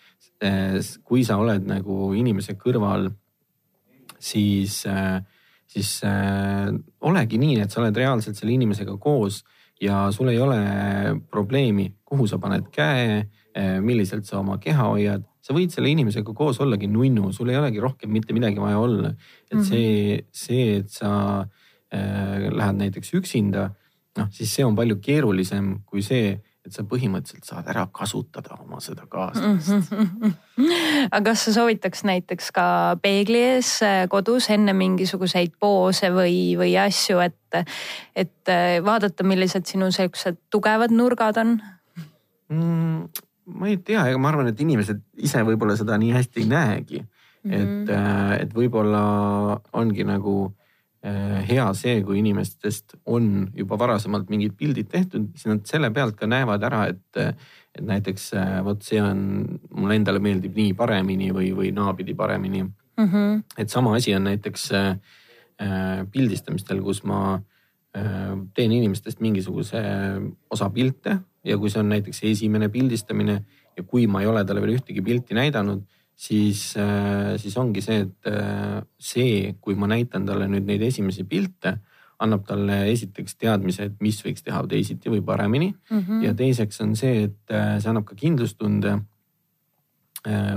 äh, 0.44 0.78
kui 1.06 1.24
sa 1.26 1.38
oled 1.40 1.66
nagu 1.68 2.12
inimese 2.18 2.56
kõrval, 2.60 3.10
siis, 4.18 4.80
äh, 4.90 5.20
siis 5.68 5.98
olegi 7.04 7.38
nii, 7.40 7.60
et 7.62 7.72
sa 7.72 7.82
oled 7.82 7.96
reaalselt 7.96 8.38
selle 8.38 8.54
inimesega 8.56 8.96
koos 9.00 9.42
ja 9.80 10.08
sul 10.14 10.32
ei 10.32 10.40
ole 10.42 10.60
probleemi, 11.30 11.90
kuhu 12.08 12.26
sa 12.26 12.40
paned 12.42 12.70
käe, 12.74 13.26
milliselt 13.82 14.26
sa 14.26 14.38
oma 14.38 14.56
keha 14.62 14.84
hoiad, 14.86 15.24
sa 15.48 15.54
võid 15.56 15.72
selle 15.72 15.88
inimesega 15.92 16.34
koos 16.36 16.60
ollagi 16.60 16.88
nunnu, 16.90 17.30
sul 17.32 17.48
ei 17.48 17.58
olegi 17.58 17.80
rohkem 17.80 18.12
mitte 18.12 18.34
midagi 18.36 18.60
vaja 18.60 18.78
olla. 18.82 19.14
et 19.50 19.62
see, 19.64 20.18
see, 20.34 20.78
et 20.82 20.90
sa 20.92 21.12
äh, 21.40 22.48
lähed 22.52 22.80
näiteks 22.82 23.14
üksinda 23.16 23.70
noh, 24.18 24.28
siis 24.34 24.52
see 24.54 24.66
on 24.66 24.76
palju 24.78 24.98
keerulisem 25.04 25.78
kui 25.88 26.02
see, 26.04 26.36
et 26.68 26.74
sa 26.74 26.84
põhimõtteliselt 26.88 27.46
saad 27.48 27.68
ära 27.72 27.86
kasutada 27.94 28.58
oma 28.60 28.80
seda 28.84 29.06
kaaslast 29.10 29.92
aga 31.14 31.22
kas 31.30 31.46
sa 31.46 31.54
soovitaks 31.56 32.04
näiteks 32.08 32.50
ka 32.56 32.66
peegli 33.02 33.40
ees 33.54 33.78
äh, 33.86 34.02
kodus 34.12 34.50
enne 34.54 34.74
mingisuguseid 34.76 35.56
poose 35.60 36.12
või, 36.14 36.56
või 36.60 36.74
asju, 36.80 37.22
et, 37.24 37.62
et 38.18 38.52
äh, 38.52 38.78
vaadata, 38.84 39.26
millised 39.26 39.68
sinu 39.70 39.90
siuksed 39.94 40.42
tugevad 40.52 40.94
nurgad 40.94 41.40
on 41.40 41.56
mm,? 42.52 43.24
ma 43.48 43.70
ei 43.70 43.78
tea, 43.80 44.04
ega 44.10 44.20
ma 44.20 44.32
arvan, 44.32 44.50
et 44.50 44.60
inimesed 44.60 45.00
ise 45.24 45.40
võib-olla 45.46 45.76
seda 45.78 45.96
nii 46.00 46.12
hästi 46.12 46.44
ei 46.44 46.50
näegi 46.50 47.00
mm. 47.00 47.50
-hmm. 47.50 47.58
et, 47.62 47.90
äh, 47.96 48.34
et 48.42 48.54
võib-olla 48.54 49.02
ongi 49.72 50.04
nagu 50.04 50.52
hea 51.48 51.66
see, 51.78 52.00
kui 52.06 52.18
inimestest 52.20 52.96
on 53.06 53.48
juba 53.56 53.78
varasemalt 53.80 54.30
mingid 54.32 54.56
pildid 54.58 54.90
tehtud, 54.92 55.28
siis 55.36 55.50
nad 55.50 55.62
selle 55.68 55.90
pealt 55.94 56.16
ka 56.18 56.28
näevad 56.30 56.64
ära, 56.66 56.84
et, 56.92 57.38
et 57.76 57.84
näiteks 57.86 58.32
vot 58.66 58.82
see 58.84 59.00
on, 59.02 59.20
mulle 59.70 59.98
endale 60.00 60.22
meeldib 60.22 60.58
nii 60.58 60.74
paremini 60.78 61.30
või, 61.34 61.52
või 61.56 61.72
naapidi 61.76 62.16
paremini 62.18 62.64
mm. 62.64 63.06
-hmm. 63.06 63.42
et 63.58 63.70
sama 63.70 63.94
asi 63.96 64.14
on 64.14 64.24
näiteks 64.28 64.72
äh, 64.72 64.96
pildistamistel, 66.12 66.82
kus 66.82 67.04
ma 67.04 67.38
äh, 67.96 68.34
teen 68.54 68.72
inimestest 68.72 69.20
mingisuguse 69.20 69.82
osa 70.50 70.70
pilte 70.70 71.18
ja 71.44 71.58
kui 71.58 71.70
see 71.70 71.80
on 71.80 71.88
näiteks 71.94 72.24
esimene 72.24 72.68
pildistamine 72.68 73.44
ja 73.76 73.82
kui 73.82 74.06
ma 74.06 74.20
ei 74.20 74.26
ole 74.26 74.44
talle 74.44 74.60
veel 74.60 74.76
ühtegi 74.78 75.02
pilti 75.02 75.34
näidanud 75.34 75.86
siis, 76.18 76.74
äh, 76.76 77.36
siis 77.38 77.56
ongi 77.56 77.82
see, 77.84 78.02
et 78.06 78.30
äh, 78.30 78.80
see, 78.98 79.54
kui 79.62 79.78
ma 79.78 79.88
näitan 79.90 80.26
talle 80.26 80.48
nüüd 80.50 80.66
neid 80.66 80.82
esimesi 80.88 81.24
pilte, 81.28 81.78
annab 82.18 82.42
talle 82.48 82.80
esiteks 82.90 83.36
teadmise, 83.38 83.86
et 83.86 84.00
mis 84.02 84.18
võiks 84.24 84.42
teha 84.42 84.64
teisiti 84.66 85.12
või 85.12 85.22
paremini 85.22 85.68
mm. 85.70 86.00
-hmm. 86.00 86.24
ja 86.26 86.34
teiseks 86.34 86.80
on 86.82 86.96
see, 86.98 87.28
et 87.28 87.54
äh, 87.54 87.76
see 87.78 87.92
annab 87.92 88.08
ka 88.08 88.18
kindlustunde 88.18 88.98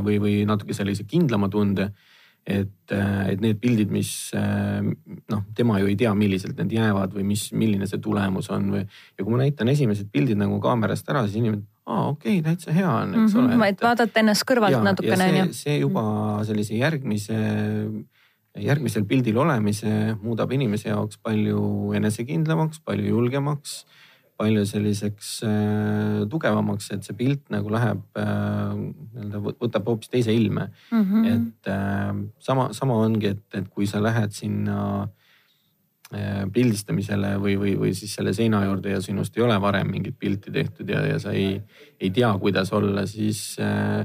või, 0.01 0.15
või 0.19 0.39
natuke 0.49 0.73
sellise 0.73 1.03
kindlama 1.05 1.47
tunde 1.47 1.91
et, 2.43 2.91
et 2.91 3.41
need 3.43 3.59
pildid, 3.61 3.91
mis 3.93 4.09
noh, 4.33 5.43
tema 5.55 5.77
ju 5.79 5.85
ei 5.87 5.95
tea, 5.95 6.15
milliselt 6.17 6.57
need 6.57 6.73
jäävad 6.73 7.13
või 7.13 7.27
mis, 7.29 7.43
milline 7.53 7.85
see 7.87 8.01
tulemus 8.01 8.49
on 8.49 8.71
või. 8.73 8.81
ja 8.89 9.23
kui 9.23 9.31
ma 9.31 9.43
näitan 9.43 9.69
esimesed 9.69 10.09
pildid 10.11 10.41
nagu 10.41 10.57
kaamerast 10.59 11.13
ära, 11.13 11.21
siis 11.27 11.37
inimene, 11.37 11.61
aa 11.89 12.07
okei 12.11 12.39
okay,, 12.39 12.43
täitsa 12.45 12.73
hea 12.75 12.89
on, 12.89 13.13
eks 13.15 13.33
mm 13.33 13.39
-hmm, 13.39 13.55
ole. 13.55 13.69
et 13.73 13.81
vaadata 13.81 14.19
ennast 14.21 14.45
kõrvalt 14.49 14.77
ja, 14.77 14.83
natukene 14.85 15.29
on 15.29 15.37
ju. 15.39 15.53
see 15.57 15.77
juba 15.79 16.03
sellise 16.47 16.77
järgmise, 16.77 17.39
järgmisel 18.57 19.07
pildil 19.09 19.37
olemise 19.41 20.17
muudab 20.21 20.51
inimese 20.51 20.89
jaoks 20.89 21.17
palju 21.17 21.93
enesekindlamaks, 21.97 22.83
palju 22.85 23.15
julgemaks, 23.15 23.85
palju 24.37 24.65
selliseks 24.65 25.31
äh, 25.45 26.21
tugevamaks, 26.29 26.91
et 26.91 27.05
see 27.05 27.17
pilt 27.17 27.49
nagu 27.53 27.69
läheb 27.69 28.01
äh, 28.17 28.75
nii-öelda 28.77 29.41
võtab 29.61 29.89
hoopis 29.89 30.09
teise 30.09 30.33
ilme 30.33 30.69
mm. 30.91 31.01
-hmm. 31.01 31.33
et 31.33 31.67
äh, 31.67 32.13
sama, 32.39 32.69
sama 32.73 33.01
ongi, 33.05 33.33
et, 33.35 33.45
et 33.53 33.67
kui 33.69 33.87
sa 33.87 34.01
lähed 34.03 34.33
sinna 34.37 34.77
äh, 35.03 35.09
pildistamisele 36.53 37.35
või, 37.39 37.55
või, 37.59 37.75
või 37.79 37.93
siis 37.95 38.15
selle 38.17 38.33
seina 38.35 38.65
juurde 38.65 38.91
ja 38.91 39.01
sinust 39.03 39.37
ei 39.37 39.45
ole 39.45 39.55
varem 39.63 39.87
mingit 39.93 40.17
pilti 40.19 40.51
tehtud 40.51 40.89
ja, 40.91 41.05
ja 41.07 41.19
sa 41.23 41.31
ei, 41.31 41.53
ei 42.01 42.09
tea, 42.11 42.33
kuidas 42.41 42.73
olla, 42.75 43.05
siis 43.07 43.55
äh, 43.63 44.03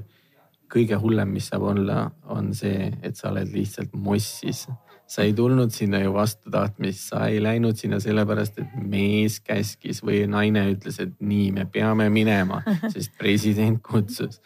kõige 0.72 0.98
hullem, 1.02 1.32
mis 1.36 1.48
saab 1.50 1.66
olla, 1.72 2.04
on 2.32 2.52
see, 2.54 2.90
et 3.06 3.18
sa 3.18 3.30
oled 3.32 3.50
lihtsalt 3.54 3.94
mossis. 3.94 4.66
sa 5.06 5.22
ei 5.22 5.32
tulnud 5.38 5.70
sinna 5.70 6.00
ju 6.02 6.10
vastu 6.16 6.50
tahtmist, 6.50 7.04
sa 7.12 7.28
ei 7.30 7.38
läinud 7.38 7.78
sinna 7.78 8.00
sellepärast, 8.02 8.56
et 8.58 8.72
mees 8.90 9.38
käskis 9.38 10.00
või 10.02 10.24
naine 10.26 10.64
ütles, 10.72 10.98
et 10.98 11.12
nii, 11.20 11.52
me 11.54 11.66
peame 11.70 12.08
minema, 12.10 12.62
sest 12.94 13.14
president 13.18 13.78
kutsus. 13.82 14.40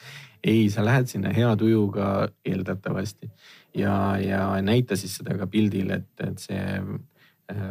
ei, 0.44 0.68
sa 0.70 0.84
lähed 0.84 1.08
sinna 1.08 1.32
hea 1.32 1.54
tujuga 1.56 2.28
eeldatavasti 2.44 3.30
ja, 3.76 4.18
ja 4.20 4.62
näita 4.62 4.96
siis 4.96 5.16
seda 5.16 5.36
ka 5.38 5.46
pildil, 5.46 5.90
et, 5.96 6.08
et 6.24 6.38
see 6.40 6.60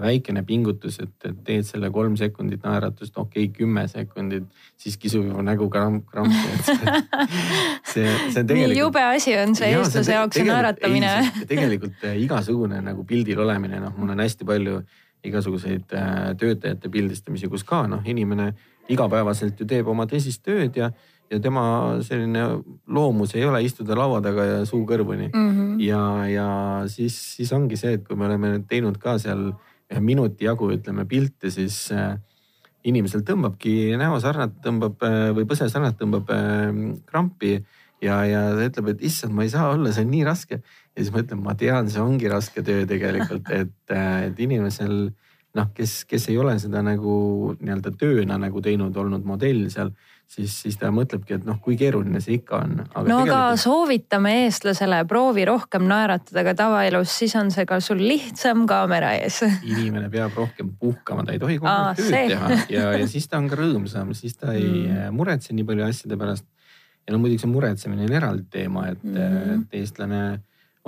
väikene 0.01 0.43
pingutus, 0.47 0.99
et, 1.03 1.13
et 1.27 1.41
teed 1.45 1.67
selle 1.67 1.89
kolm 1.93 2.15
sekundit 2.19 2.63
naeratust, 2.65 3.17
okei 3.17 3.47
okay,, 3.47 3.53
kümme 3.59 3.85
sekundit, 3.91 4.47
siis 4.79 4.97
kisub 5.01 5.27
juba 5.27 5.43
nägu 5.45 5.69
kramp, 5.71 6.07
krampi, 6.11 6.39
et 6.53 6.69
see, 6.69 7.03
see, 7.93 8.07
see 8.07 8.41
on 8.41 8.49
tegelikult. 8.49 8.73
nii 8.73 8.79
jube 8.79 9.03
asi 9.03 9.35
on 9.39 9.55
see 9.59 9.69
eestlase 9.75 10.17
jaoks 10.17 10.39
see 10.39 10.47
naeratamine. 10.47 11.13
tegelikult 11.51 12.07
äh, 12.07 12.17
igasugune 12.23 12.81
nagu 12.85 13.05
pildil 13.07 13.43
olemine, 13.45 13.81
noh, 13.83 13.93
mul 13.97 14.15
on 14.15 14.25
hästi 14.25 14.47
palju 14.49 14.81
igasuguseid 15.29 15.95
äh, 15.99 16.17
töötajate 16.39 16.91
pildistamisi, 16.91 17.51
kus 17.51 17.65
ka 17.67 17.85
noh, 17.91 18.03
inimene 18.07 18.53
igapäevaselt 18.89 19.59
ju 19.59 19.67
teeb 19.69 19.87
oma 19.91 20.07
tõsist 20.09 20.43
tööd 20.45 20.77
ja 20.79 20.93
ja 21.29 21.39
tema 21.39 21.63
selline 22.01 22.43
loomus 22.87 23.35
ei 23.37 23.45
ole 23.45 23.61
istuda 23.63 23.97
laua 23.97 24.21
taga 24.21 24.45
ja 24.45 24.61
suu 24.65 24.81
kõrvuni 24.87 25.29
mm. 25.29 25.49
-hmm. 25.49 25.81
ja, 25.85 26.03
ja 26.27 26.47
siis, 26.87 27.17
siis 27.35 27.53
ongi 27.53 27.77
see, 27.77 27.93
et 27.99 28.07
kui 28.07 28.17
me 28.17 28.25
oleme 28.25 28.63
teinud 28.69 28.97
ka 28.97 29.17
seal 29.21 29.51
ühe 29.51 29.68
minuti 29.97 30.45
jagu, 30.45 30.69
ütleme 30.75 31.05
pilte, 31.09 31.49
siis 31.53 31.87
äh, 31.95 32.13
inimesel 32.87 33.23
tõmbabki 33.27 33.95
näosarnad 33.99 34.59
tõmbab 34.63 35.01
äh, 35.05 35.29
või 35.35 35.47
põsesarnad 35.49 35.97
tõmbab 35.99 36.29
äh, 36.35 36.69
krampi 37.09 37.55
ja, 38.03 38.19
ja 38.29 38.43
ta 38.53 38.67
ütleb, 38.67 38.93
et 38.93 39.01
issand, 39.09 39.33
ma 39.35 39.47
ei 39.47 39.53
saa 39.53 39.71
olla, 39.73 39.93
see 39.95 40.05
on 40.05 40.13
nii 40.13 40.27
raske. 40.27 40.61
ja 40.61 41.01
siis 41.01 41.11
ma 41.13 41.23
ütlen, 41.23 41.41
ma 41.43 41.55
tean, 41.59 41.89
see 41.89 42.03
ongi 42.03 42.29
raske 42.31 42.63
töö 42.65 42.85
tegelikult, 42.89 43.49
et, 43.61 43.75
et 43.95 44.39
inimesel 44.45 45.09
noh, 45.57 45.71
kes, 45.75 46.03
kes 46.09 46.29
ei 46.29 46.37
ole 46.37 46.55
seda 46.61 46.83
nagu 46.85 47.55
nii-öelda 47.57 47.95
tööna 47.97 48.37
nagu 48.41 48.61
teinud, 48.61 48.95
olnud 48.95 49.25
modell 49.25 49.65
seal 49.73 49.91
siis, 50.29 50.53
siis 50.63 50.77
ta 50.79 50.91
mõtlebki, 50.93 51.37
et 51.39 51.47
noh, 51.47 51.57
kui 51.63 51.77
keeruline 51.79 52.21
see 52.23 52.37
ikka 52.39 52.61
on. 52.63 52.75
no 52.79 52.85
tegelikult... 52.93 53.21
aga 53.25 53.39
soovitame 53.59 54.33
eestlasele, 54.43 55.01
proovi 55.09 55.45
rohkem 55.49 55.87
naeratada 55.89 56.43
ka 56.47 56.55
tavaelus, 56.63 57.13
siis 57.21 57.35
on 57.39 57.51
see 57.53 57.65
ka 57.69 57.79
sul 57.83 58.01
lihtsam 58.03 58.65
kaamera 58.69 59.15
ees. 59.19 59.41
inimene 59.63 60.11
peab 60.13 60.37
rohkem 60.37 60.73
puhkama, 60.79 61.25
ta 61.25 61.35
ei 61.35 61.41
tohi 61.41 61.57
kogu 61.61 61.71
aeg 61.71 62.01
tööd 62.01 62.13
teha 62.33 62.61
ja, 62.75 62.85
ja 63.01 63.09
siis 63.09 63.29
ta 63.29 63.41
on 63.41 63.49
ka 63.51 63.59
rõõmsam, 63.59 64.13
siis 64.17 64.37
ta 64.37 64.53
ei 64.57 64.85
mm. 64.85 65.17
muretse 65.17 65.55
nii 65.55 65.67
palju 65.71 65.87
asjade 65.89 66.19
pärast. 66.19 66.47
ja 67.07 67.15
no 67.15 67.23
muidugi 67.23 67.45
see 67.45 67.51
muretsemine 67.51 68.05
on 68.05 68.19
eraldi 68.21 68.47
teema, 68.53 68.89
et 68.93 69.03
mm., 69.03 69.57
et 69.57 69.81
eestlane 69.81 70.23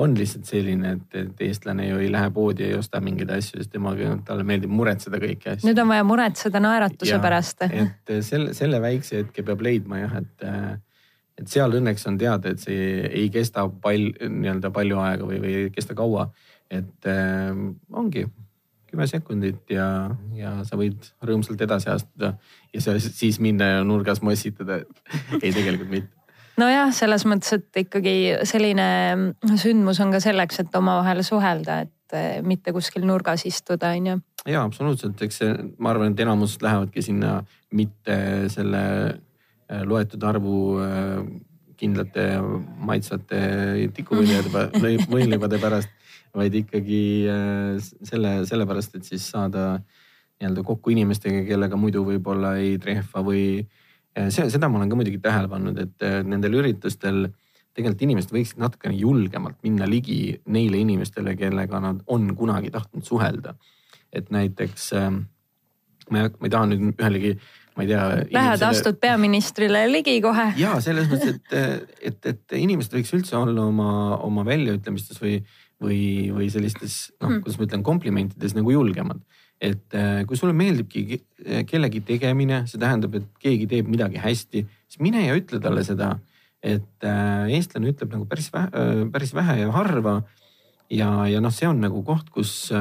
on 0.01 0.13
lihtsalt 0.17 0.49
selline, 0.49 0.95
et, 0.97 1.17
et 1.21 1.43
eestlane 1.47 1.87
ju 1.87 1.99
ei 2.01 2.09
lähe 2.11 2.29
poodi 2.33 2.65
ja 2.65 2.73
ei 2.73 2.77
osta 2.79 3.01
mingeid 3.03 3.31
asju, 3.35 3.59
sest 3.61 3.71
temaga, 3.73 4.13
talle 4.27 4.45
meeldib 4.47 4.73
muretseda 4.73 5.19
kõiki 5.21 5.53
asju. 5.53 5.69
nüüd 5.69 5.81
on 5.83 5.91
vaja 5.91 6.05
muretseda 6.07 6.61
naeratuse 6.63 7.13
ja, 7.13 7.21
pärast. 7.23 7.65
et 7.69 8.13
selle, 8.27 8.55
selle 8.57 8.81
väikse 8.83 9.21
hetke 9.21 9.45
peab 9.47 9.63
leidma 9.65 10.01
jah, 10.03 10.19
et, 10.21 10.45
et 11.41 11.51
seal 11.51 11.79
õnneks 11.79 12.07
on 12.09 12.19
teada, 12.21 12.53
et 12.53 12.63
see 12.63 12.93
ei 13.07 13.27
kesta 13.33 13.67
pal-, 13.83 14.11
nii-öelda 14.21 14.73
palju 14.75 15.01
aega 15.03 15.27
või, 15.27 15.41
või 15.43 15.57
ei 15.63 15.73
kesta 15.75 15.97
kaua. 15.97 16.31
et 16.71 17.09
äh, 17.09 17.51
ongi 17.91 18.25
kümme 18.91 19.07
sekundit 19.07 19.71
ja, 19.71 19.85
ja 20.35 20.57
sa 20.67 20.75
võid 20.79 21.05
rõõmsalt 21.23 21.61
edasi 21.63 21.89
astuda 21.93 22.33
ja 22.73 22.97
siis 22.99 23.39
minna 23.39 23.69
ja 23.77 23.83
nurgas 23.87 24.19
mossitada. 24.23 24.81
ei, 25.43 25.53
tegelikult 25.53 25.91
mitte 25.91 26.20
nojah, 26.61 26.91
selles 26.95 27.25
mõttes, 27.27 27.55
et 27.57 27.81
ikkagi 27.83 28.15
selline 28.47 28.87
sündmus 29.59 30.01
on 30.03 30.13
ka 30.13 30.21
selleks, 30.23 30.61
et 30.63 30.77
omavahel 30.77 31.23
suhelda, 31.25 31.81
et 31.85 32.17
eh, 32.17 32.41
mitte 32.45 32.73
kuskil 32.75 33.05
nurgas 33.07 33.45
istuda, 33.49 33.93
on 33.97 34.11
ju. 34.11 34.17
ja 34.51 34.63
absoluutselt, 34.65 35.21
eks 35.21 35.41
see, 35.41 35.55
ma 35.81 35.93
arvan, 35.93 36.13
et 36.13 36.23
enamus 36.25 36.57
lähevadki 36.63 37.03
sinna 37.05 37.39
mitte 37.77 38.17
selle 38.53 38.83
eh, 39.09 39.81
loetud 39.87 40.23
arvu 40.27 40.59
eh, 40.83 41.17
kindlate 41.81 42.27
maitsvate 42.85 43.41
tikuvõileibade, 43.97 44.97
võileibade 45.09 45.57
pärast, 45.61 45.89
vaid 46.37 46.53
ikkagi 46.55 47.01
selle, 48.05 48.35
sellepärast, 48.47 48.93
et 48.99 49.07
siis 49.09 49.25
saada 49.33 49.79
nii-öelda 49.81 50.63
kokku 50.63 50.93
inimestega, 50.93 51.41
kellega 51.47 51.79
muidu 51.81 52.03
võib-olla 52.05 52.53
ei 52.61 52.77
trehva 52.81 53.23
või 53.25 53.63
see, 54.29 54.49
seda 54.51 54.69
ma 54.69 54.79
olen 54.79 54.91
ka 54.91 54.99
muidugi 54.99 55.21
tähele 55.23 55.49
pannud, 55.51 55.77
et 55.79 56.07
nendel 56.27 56.59
üritustel 56.59 57.29
tegelikult 57.71 58.03
inimesed 58.03 58.33
võiksid 58.35 58.59
natukene 58.59 58.97
julgemalt 58.99 59.59
minna 59.63 59.87
ligi 59.87 60.35
neile 60.51 60.81
inimestele, 60.81 61.37
kellega 61.39 61.79
nad 61.83 62.01
on 62.11 62.33
kunagi 62.35 62.71
tahtnud 62.73 63.07
suhelda. 63.07 63.55
et 64.11 64.27
näiteks 64.27 64.89
ähm, 64.99 65.21
ma 66.11 66.25
ei, 66.25 66.31
ma 66.39 66.47
ei 66.47 66.51
taha 66.51 66.67
nüüd 66.67 66.99
ühelegi, 66.99 67.31
ma 67.77 67.85
ei 67.85 67.89
tea. 67.91 68.03
Lähed 68.11 68.33
inimesele... 68.33 68.69
astud 68.69 68.99
peaministrile 68.99 69.85
ligi 69.91 70.17
kohe. 70.23 70.49
ja 70.59 70.75
selles 70.83 71.07
mõttes, 71.11 71.37
et, 71.37 71.93
et, 72.11 72.31
et 72.33 72.57
inimesed 72.59 72.95
võiks 72.97 73.13
üldse 73.15 73.37
olla 73.39 73.67
oma, 73.69 73.91
oma 74.27 74.45
väljaütlemistes 74.47 75.21
või, 75.23 75.37
või, 75.81 76.01
või 76.35 76.49
sellistes 76.53 76.97
noh, 77.21 77.29
hmm. 77.29 77.45
kuidas 77.45 77.61
ma 77.61 77.69
ütlen, 77.69 77.85
komplimentides 77.87 78.57
nagu 78.57 78.75
julgemad 78.75 79.23
et 79.61 79.93
äh, 79.93 80.23
kui 80.25 80.39
sulle 80.39 80.55
meeldibki 80.57 81.21
kellegi 81.69 82.01
tegemine, 82.05 82.63
see 82.69 82.81
tähendab, 82.81 83.15
et 83.19 83.27
keegi 83.41 83.67
teeb 83.69 83.89
midagi 83.91 84.21
hästi, 84.21 84.65
siis 84.89 85.01
mine 85.03 85.21
ja 85.27 85.37
ütle 85.37 85.61
talle 85.61 85.85
seda. 85.85 86.17
et 86.61 87.05
äh, 87.09 87.47
eestlane 87.57 87.89
ütleb 87.89 88.11
nagu 88.13 88.27
päris 88.29 88.51
vähe, 88.53 88.69
äh, 88.69 88.99
päris 89.09 89.31
vähe 89.33 89.55
ja 89.63 89.71
harva. 89.73 90.21
ja, 90.89 91.09
ja 91.29 91.41
noh, 91.41 91.53
see 91.53 91.69
on 91.69 91.79
nagu 91.81 92.03
koht, 92.05 92.29
kus 92.29 92.71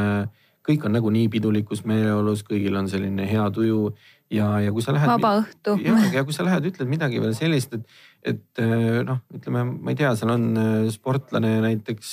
kõik 0.67 0.85
on 0.85 0.93
nagu 0.93 1.11
nii 1.11 1.29
pidulikus 1.33 1.85
meeleolus, 1.89 2.43
kõigil 2.45 2.77
on 2.77 2.89
selline 2.89 3.25
hea 3.29 3.47
tuju 3.51 3.95
ja, 4.31 4.59
ja 4.61 4.73
kui 4.73 4.83
sa 4.85 4.93
lähed. 4.97 5.09
vaba 5.09 5.37
õhtu. 5.41 5.77
ja, 5.85 5.97
ja 6.17 6.25
kui 6.25 6.37
sa 6.37 6.45
lähed, 6.45 6.69
ütled 6.73 6.91
midagi 6.91 7.23
veel 7.23 7.33
sellist, 7.37 7.77
et, 7.77 7.97
et 8.35 8.65
noh, 9.07 9.23
ütleme, 9.37 9.65
ma 9.81 9.95
ei 9.95 10.01
tea, 10.01 10.13
seal 10.19 10.35
on 10.35 10.51
sportlane 10.93 11.57
näiteks 11.65 12.13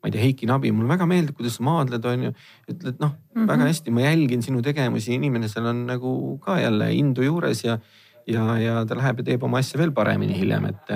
ma 0.00 0.08
ei 0.08 0.14
tea, 0.14 0.24
Heiki 0.24 0.48
Nabi, 0.48 0.72
mulle 0.72 0.94
väga 0.94 1.06
meeldib, 1.08 1.36
kuidas 1.36 1.58
sa 1.58 1.64
maadled, 1.66 2.04
on 2.08 2.28
ju. 2.28 2.34
ütled 2.72 3.00
noh 3.02 3.12
mm 3.12 3.40
-hmm., 3.42 3.48
väga 3.48 3.66
hästi, 3.68 3.90
ma 3.90 4.06
jälgin 4.06 4.42
sinu 4.42 4.62
tegemusi, 4.62 5.14
inimene 5.14 5.48
seal 5.48 5.66
on 5.66 5.86
nagu 5.86 6.38
ka 6.44 6.60
jälle 6.60 6.92
indu 6.94 7.22
juures 7.22 7.64
ja, 7.64 7.78
ja, 8.26 8.58
ja 8.58 8.84
ta 8.86 8.96
läheb 8.96 9.20
ja 9.20 9.24
teeb 9.24 9.42
oma 9.42 9.58
asja 9.58 9.78
veel 9.78 9.92
paremini 9.92 10.38
hiljem, 10.38 10.64
et, 10.72 10.94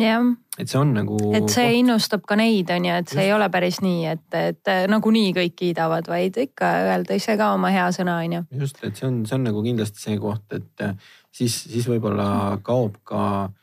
jah, 0.00 0.24
et 0.58 0.68
see 0.68 0.80
on 0.80 0.94
nagu. 0.94 1.18
et 1.34 1.48
see 1.48 1.66
koht. 1.66 1.80
innustab 1.82 2.24
ka 2.24 2.36
neid, 2.36 2.70
on 2.70 2.84
ju, 2.84 2.94
et 2.94 3.08
see 3.08 3.20
Just. 3.20 3.26
ei 3.26 3.34
ole 3.34 3.50
päris 3.50 3.82
nii, 3.84 4.06
et, 4.06 4.40
et 4.40 4.72
nagunii 4.88 5.34
kõik 5.36 5.56
kiidavad, 5.56 6.08
vaid 6.08 6.36
ikka 6.36 6.72
öelda 6.88 7.20
ise 7.20 7.36
ka 7.36 7.52
oma 7.52 7.74
hea 7.74 7.90
sõna, 7.92 8.16
on 8.24 8.38
ju. 8.38 8.42
just, 8.64 8.80
et 8.82 8.96
see 8.96 9.08
on, 9.08 9.26
see 9.26 9.36
on 9.36 9.46
nagu 9.50 9.62
kindlasti 9.62 10.00
see 10.00 10.18
koht, 10.18 10.48
et 10.52 10.80
äh, 10.80 10.96
siis, 11.30 11.60
siis 11.68 11.88
võib-olla 11.92 12.56
kaob 12.64 12.96
ka 13.04 13.22
äh, 13.44 13.54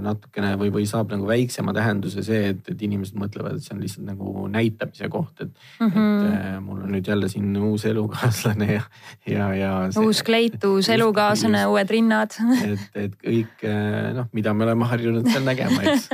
natukene 0.00 0.54
või, 0.60 0.72
või 0.72 0.86
saab 0.88 1.12
nagu 1.12 1.28
väiksema 1.28 1.72
tähenduse 1.76 2.24
see, 2.24 2.54
et, 2.54 2.64
et 2.72 2.82
inimesed 2.82 3.16
mõtlevad, 3.20 3.56
et 3.56 3.64
see 3.64 3.74
on 3.76 3.84
lihtsalt 3.84 4.06
nagu 4.08 4.46
näitamise 4.52 5.08
koht, 5.12 5.40
et 5.40 5.52
mm, 5.80 5.90
Mhm. 5.90 5.98
-hmm. 5.98 6.26
et 6.26 6.56
äh, 6.56 6.60
mul 6.60 6.82
on 6.82 6.92
nüüd 6.92 7.08
jälle 7.08 7.28
siin 7.28 7.56
uus 7.56 7.84
elukaaslane 7.84 8.72
ja, 8.72 8.82
ja, 9.26 9.54
ja. 9.54 9.90
uus 9.98 10.22
kleit, 10.22 10.64
uus 10.64 10.88
elukaaslane, 10.88 11.66
uued 11.66 11.90
rinnad 11.90 12.30
et, 12.64 12.80
et 12.94 13.16
kõik 13.16 13.64
äh, 13.64 14.14
noh, 14.14 14.28
mida 14.32 14.54
me 14.54 14.64
oleme 14.64 14.84
harjunud 14.84 15.26
seal 15.30 15.44
nägema, 15.44 15.82
eks. 15.82 16.08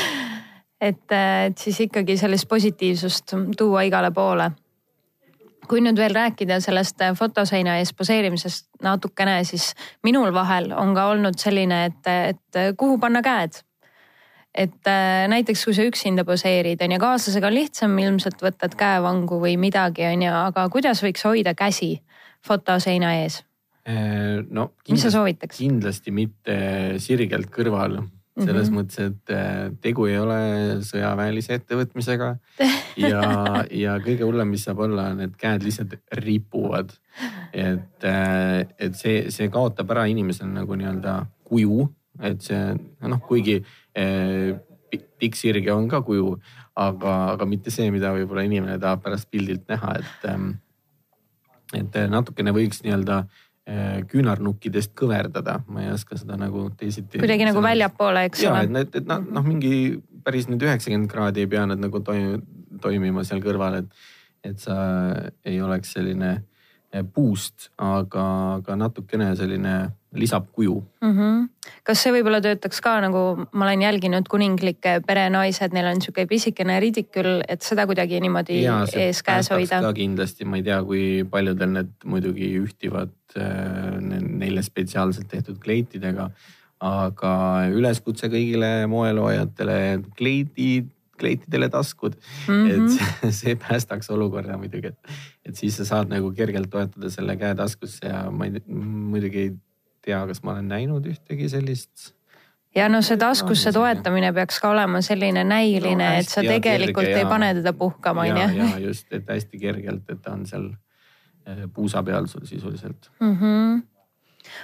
et, 0.88 1.14
et 1.46 1.58
siis 1.58 1.80
ikkagi 1.86 2.16
sellist 2.20 2.48
positiivsust 2.48 3.36
tuua 3.56 3.86
igale 3.88 4.10
poole. 4.10 4.50
Kui 5.68 5.82
nüüd 5.84 5.98
veel 5.98 6.14
rääkida 6.16 6.58
sellest 6.62 7.02
fotoseina 7.18 7.78
ees 7.80 7.92
poseerimisest 7.96 8.68
natukene, 8.82 9.42
siis 9.48 9.72
minul 10.06 10.32
vahel 10.34 10.72
on 10.76 10.94
ka 10.96 11.08
olnud 11.12 11.38
selline, 11.40 11.84
et, 11.90 12.10
et 12.34 12.62
kuhu 12.78 12.98
panna 13.02 13.22
käed. 13.22 13.62
et 14.52 14.84
äh, 14.84 15.24
näiteks 15.32 15.64
kui 15.64 15.72
sa 15.72 15.84
üksinda 15.88 16.26
poseerid, 16.28 16.82
on 16.84 16.92
ju, 16.92 16.98
kaaslasega 17.00 17.48
on 17.48 17.54
lihtsam 17.56 17.94
ilmselt 17.98 18.42
võtad 18.44 18.74
käevangu 18.76 19.38
või 19.40 19.54
midagi, 19.56 20.04
on 20.04 20.26
ju, 20.26 20.32
aga 20.32 20.66
kuidas 20.68 21.00
võiks 21.00 21.24
hoida 21.24 21.54
käsi 21.56 21.94
fotoseina 22.44 23.14
ees? 23.22 23.38
Äh, 23.88 24.42
no 24.50 24.72
kindlasti, 24.84 25.48
kindlasti 25.56 26.12
mitte 26.12 26.58
sirgelt 27.00 27.48
kõrval 27.54 28.02
selles 28.38 28.70
mm 28.70 28.76
-hmm. 28.76 28.80
mõttes, 28.80 28.98
et 28.98 29.30
äh, 29.30 29.72
tegu 29.80 30.06
ei 30.08 30.16
ole 30.18 30.38
sõjaväelise 30.86 31.58
ettevõtmisega 31.58 32.30
ja, 33.10 33.22
ja 33.70 33.98
kõige 34.00 34.24
hullem, 34.24 34.48
mis 34.54 34.64
saab 34.64 34.80
olla, 34.86 35.10
need 35.14 35.36
käed 35.36 35.62
lihtsalt 35.62 35.98
ripuvad. 36.12 36.92
et, 37.52 38.04
et 38.78 38.94
see, 38.96 39.30
see 39.30 39.48
kaotab 39.52 39.90
ära 39.92 40.06
inimesel 40.08 40.48
nagu 40.48 40.74
nii-öelda 40.74 41.26
kuju, 41.44 41.88
et 42.24 42.40
see 42.40 42.74
noh, 43.04 43.20
kuigi 43.20 43.58
eh, 43.94 44.56
pikk 45.20 45.36
sirge 45.36 45.72
on 45.72 45.88
ka 45.88 46.00
kuju, 46.00 46.38
aga, 46.74 47.14
aga 47.36 47.48
mitte 47.48 47.70
see, 47.70 47.90
mida 47.92 48.14
võib-olla 48.16 48.46
inimene 48.48 48.78
tahab 48.80 49.04
pärast 49.04 49.28
pildilt 49.30 49.68
näha, 49.68 49.98
et, 50.00 50.28
ähm, 50.30 50.50
et 51.76 52.00
natukene 52.08 52.54
võiks 52.56 52.80
nii-öelda 52.84 53.26
küünarnukkidest 54.10 54.90
kõverdada, 54.98 55.60
ma 55.70 55.84
ei 55.84 55.92
oska 55.92 56.16
seda 56.18 56.34
nagu 56.34 56.64
teisiti. 56.74 57.20
kuidagi 57.22 57.46
nagu 57.46 57.62
väljapoole, 57.62 58.24
eks 58.26 58.42
ja 58.42 58.50
ole 58.50 58.64
et 58.66 58.72
need, 58.74 58.96
et 58.98 59.06
noh, 59.06 59.22
noh, 59.22 59.44
mingi 59.46 60.00
päris 60.26 60.48
nüüd 60.50 60.64
üheksakümmend 60.66 61.10
kraadi 61.10 61.44
ei 61.44 61.50
pea 61.50 61.62
nad 61.70 61.78
nagu 61.82 62.00
toim, 62.02 62.40
toimima 62.82 63.22
seal 63.26 63.42
kõrval, 63.44 63.78
et, 63.82 64.08
et 64.50 64.58
sa 64.58 64.76
ei 65.46 65.60
oleks 65.62 65.94
selline 65.94 66.32
eh, 66.34 67.04
puust, 67.06 67.70
aga, 67.78 68.26
aga 68.58 68.78
natukene 68.82 69.30
selline 69.38 69.76
lisab 70.14 70.46
kuju. 70.52 70.82
mm. 71.00 71.12
-hmm. 71.18 71.48
kas 71.84 72.02
see 72.02 72.12
võib-olla 72.12 72.40
töötaks 72.44 72.80
ka 72.84 72.94
nagu 73.00 73.22
ma 73.52 73.66
olen 73.66 73.82
jälginud 73.82 74.28
kuninglikke 74.28 75.00
perenaised, 75.06 75.72
neil 75.72 75.88
on 75.90 76.00
sihuke 76.04 76.26
pisikene 76.26 76.78
ridikül, 76.80 77.42
et 77.48 77.62
seda 77.62 77.86
kuidagi 77.86 78.20
niimoodi 78.20 78.62
ja 78.62 78.82
ees 78.96 79.22
käes 79.22 79.50
hoida. 79.50 79.80
kindlasti, 79.96 80.44
ma 80.44 80.60
ei 80.60 80.66
tea, 80.68 80.82
kui 80.84 81.04
paljudel 81.30 81.72
need 81.78 81.92
muidugi 82.04 82.52
ühtivad 82.60 83.14
äh, 83.36 84.00
ne- 84.00 84.24
neile 84.44 84.62
spetsiaalselt 84.62 85.28
tehtud 85.28 85.58
kleitidega. 85.58 86.30
aga 86.82 87.32
üleskutse 87.70 88.26
kõigile 88.26 88.88
moeloojatele, 88.90 90.02
kleidid, 90.18 90.88
kleitidele 91.22 91.68
taskud 91.68 92.16
mm, 92.48 92.54
-hmm. 92.54 92.70
et 92.70 92.90
see, 92.90 93.30
see 93.40 93.54
päästaks 93.54 94.10
olukorra 94.10 94.56
muidugi, 94.58 94.90
et, 94.90 95.12
et 95.46 95.56
siis 95.56 95.76
sa 95.76 95.84
saad 95.84 96.10
nagu 96.10 96.32
kergelt 96.34 96.70
toetada 96.70 97.10
selle 97.10 97.36
käe 97.36 97.54
taskusse 97.54 98.08
ja 98.08 98.24
ma 98.30 98.48
ei, 98.48 98.62
muidugi 98.66 99.38
ei 99.38 99.52
tea, 100.02 100.18
kas 100.26 100.42
ma 100.42 100.56
olen 100.56 100.68
näinud 100.68 101.06
ühtegi 101.06 101.48
sellist 101.52 102.12
ja 102.74 102.88
no 102.88 103.02
see 103.04 103.18
taskusse 103.20 103.70
On 103.72 103.74
toetamine 103.80 104.32
peaks 104.32 104.60
ka 104.60 104.70
olema 104.72 105.02
selline 105.04 105.44
näiline 105.44 106.08
No 106.08 106.20
et 106.20 106.28
sa 106.28 106.44
tegelikult 106.44 107.04
kerge 107.04 107.20
ei 107.20 107.26
ja- 107.26 107.28
pane 107.28 107.52
teda 107.60 107.72
puhkama, 107.72 108.26
ja, 108.26 108.34
onju. 108.46 108.64
ja 108.72 108.78
just, 108.88 109.12
et 109.12 109.28
hästi 109.28 109.58
kergelt, 109.58 110.10
et 110.10 110.22
ta 110.22 110.32
on 110.32 110.46
seal 110.46 110.70
äh, 111.48 111.66
puusa 111.74 112.02
peal 112.02 112.26
sul 112.26 112.46
sisuliselt. 112.46 113.10
Mhm. 113.20 113.82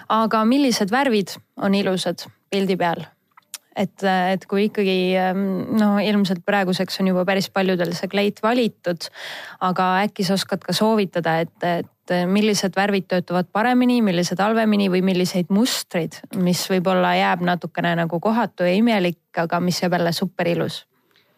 aga 0.09 0.44
millised 0.44 0.90
värvid 0.90 1.37
on 1.57 1.74
ilusad 1.74 2.27
pildi 2.51 2.77
peal? 2.77 3.05
et, 3.79 4.03
et 4.33 4.46
kui 4.51 4.64
ikkagi 4.66 5.14
no 5.79 5.98
ilmselt 6.03 6.42
praeguseks 6.46 6.98
on 7.01 7.12
juba 7.12 7.22
päris 7.29 7.46
paljudel 7.55 7.92
see 7.94 8.09
kleit 8.11 8.42
valitud, 8.42 9.07
aga 9.61 9.92
äkki 10.09 10.27
sa 10.27 10.35
oskad 10.35 10.64
ka 10.66 10.74
soovitada, 10.74 11.38
et, 11.44 11.55
et 11.62 11.87
millised 12.27 12.77
värvid 12.77 13.09
töötavad 13.09 13.49
paremini, 13.53 14.01
millised 14.03 14.40
halvemini 14.40 14.88
või 14.92 15.03
milliseid 15.07 15.51
mustrid, 15.55 16.21
mis 16.37 16.64
võib-olla 16.71 17.14
jääb 17.18 17.42
natukene 17.47 17.94
nagu 17.99 18.21
kohatu 18.21 18.66
ja 18.66 18.77
imelik, 18.77 19.21
aga 19.37 19.61
mis 19.61 19.83
jääb 19.83 19.99
jälle 19.99 20.12
super 20.12 20.49
ilus 20.49 20.85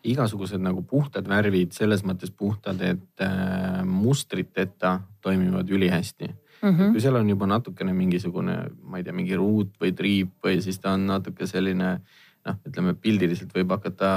igasugused 0.04 0.62
nagu 0.64 0.80
puhtad 0.88 1.26
värvid, 1.28 1.74
selles 1.76 2.00
mõttes 2.08 2.30
puhtad, 2.32 2.80
et 2.80 3.20
äh, 3.20 3.82
mustriteta 3.84 5.00
toimivad 5.20 5.68
ülihästi 5.68 6.30
mm. 6.62 6.70
-hmm. 6.70 6.92
kui 6.92 7.00
seal 7.00 7.16
on 7.16 7.28
juba 7.28 7.46
natukene 7.46 7.92
mingisugune, 7.92 8.56
ma 8.82 8.98
ei 8.98 9.04
tea, 9.04 9.12
mingi 9.12 9.36
ruut 9.36 9.76
või 9.80 9.92
triip 9.92 10.32
või 10.44 10.62
siis 10.62 10.78
ta 10.80 10.92
on 10.96 11.06
natuke 11.06 11.46
selline 11.46 12.00
noh, 12.46 12.56
ütleme 12.66 12.94
pildiliselt 12.94 13.52
võib 13.54 13.70
hakata 13.76 14.10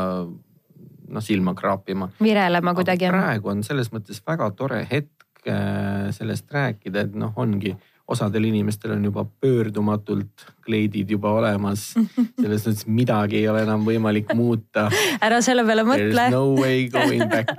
noh 1.14 1.24
silma 1.24 1.54
kraapima. 1.54 2.10
virelema 2.22 2.74
kuidagi. 2.74 3.08
praegu 3.08 3.50
on 3.50 3.64
selles 3.64 3.92
mõttes 3.92 4.22
väga 4.28 4.52
tore 4.52 4.88
hetk 4.92 5.23
äh, 5.50 6.12
sellest 6.16 6.52
rääkida, 6.54 7.08
et 7.08 7.18
noh, 7.20 7.34
ongi 7.40 7.74
osadel 8.14 8.44
inimestel 8.50 8.92
on 8.98 9.06
juba 9.08 9.24
pöördumatult 9.26 10.44
kleidid 10.66 11.12
juba 11.14 11.32
olemas. 11.38 11.86
selles 12.42 12.66
mõttes 12.68 12.88
midagi 12.88 13.40
ei 13.40 13.48
ole 13.52 13.64
enam 13.64 13.86
võimalik 13.88 14.34
muuta. 14.36 14.90
ära 15.24 15.40
selle 15.46 15.64
peale 15.68 15.86
mõtle. 15.88 16.12
There 16.12 16.28
is 16.28 16.36
no 16.36 16.44
way 16.60 16.90
going 16.92 17.24
back 17.32 17.54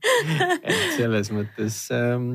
et 0.66 0.98
selles 0.98 1.30
mõttes 1.34 1.78
ähm, 1.94 2.32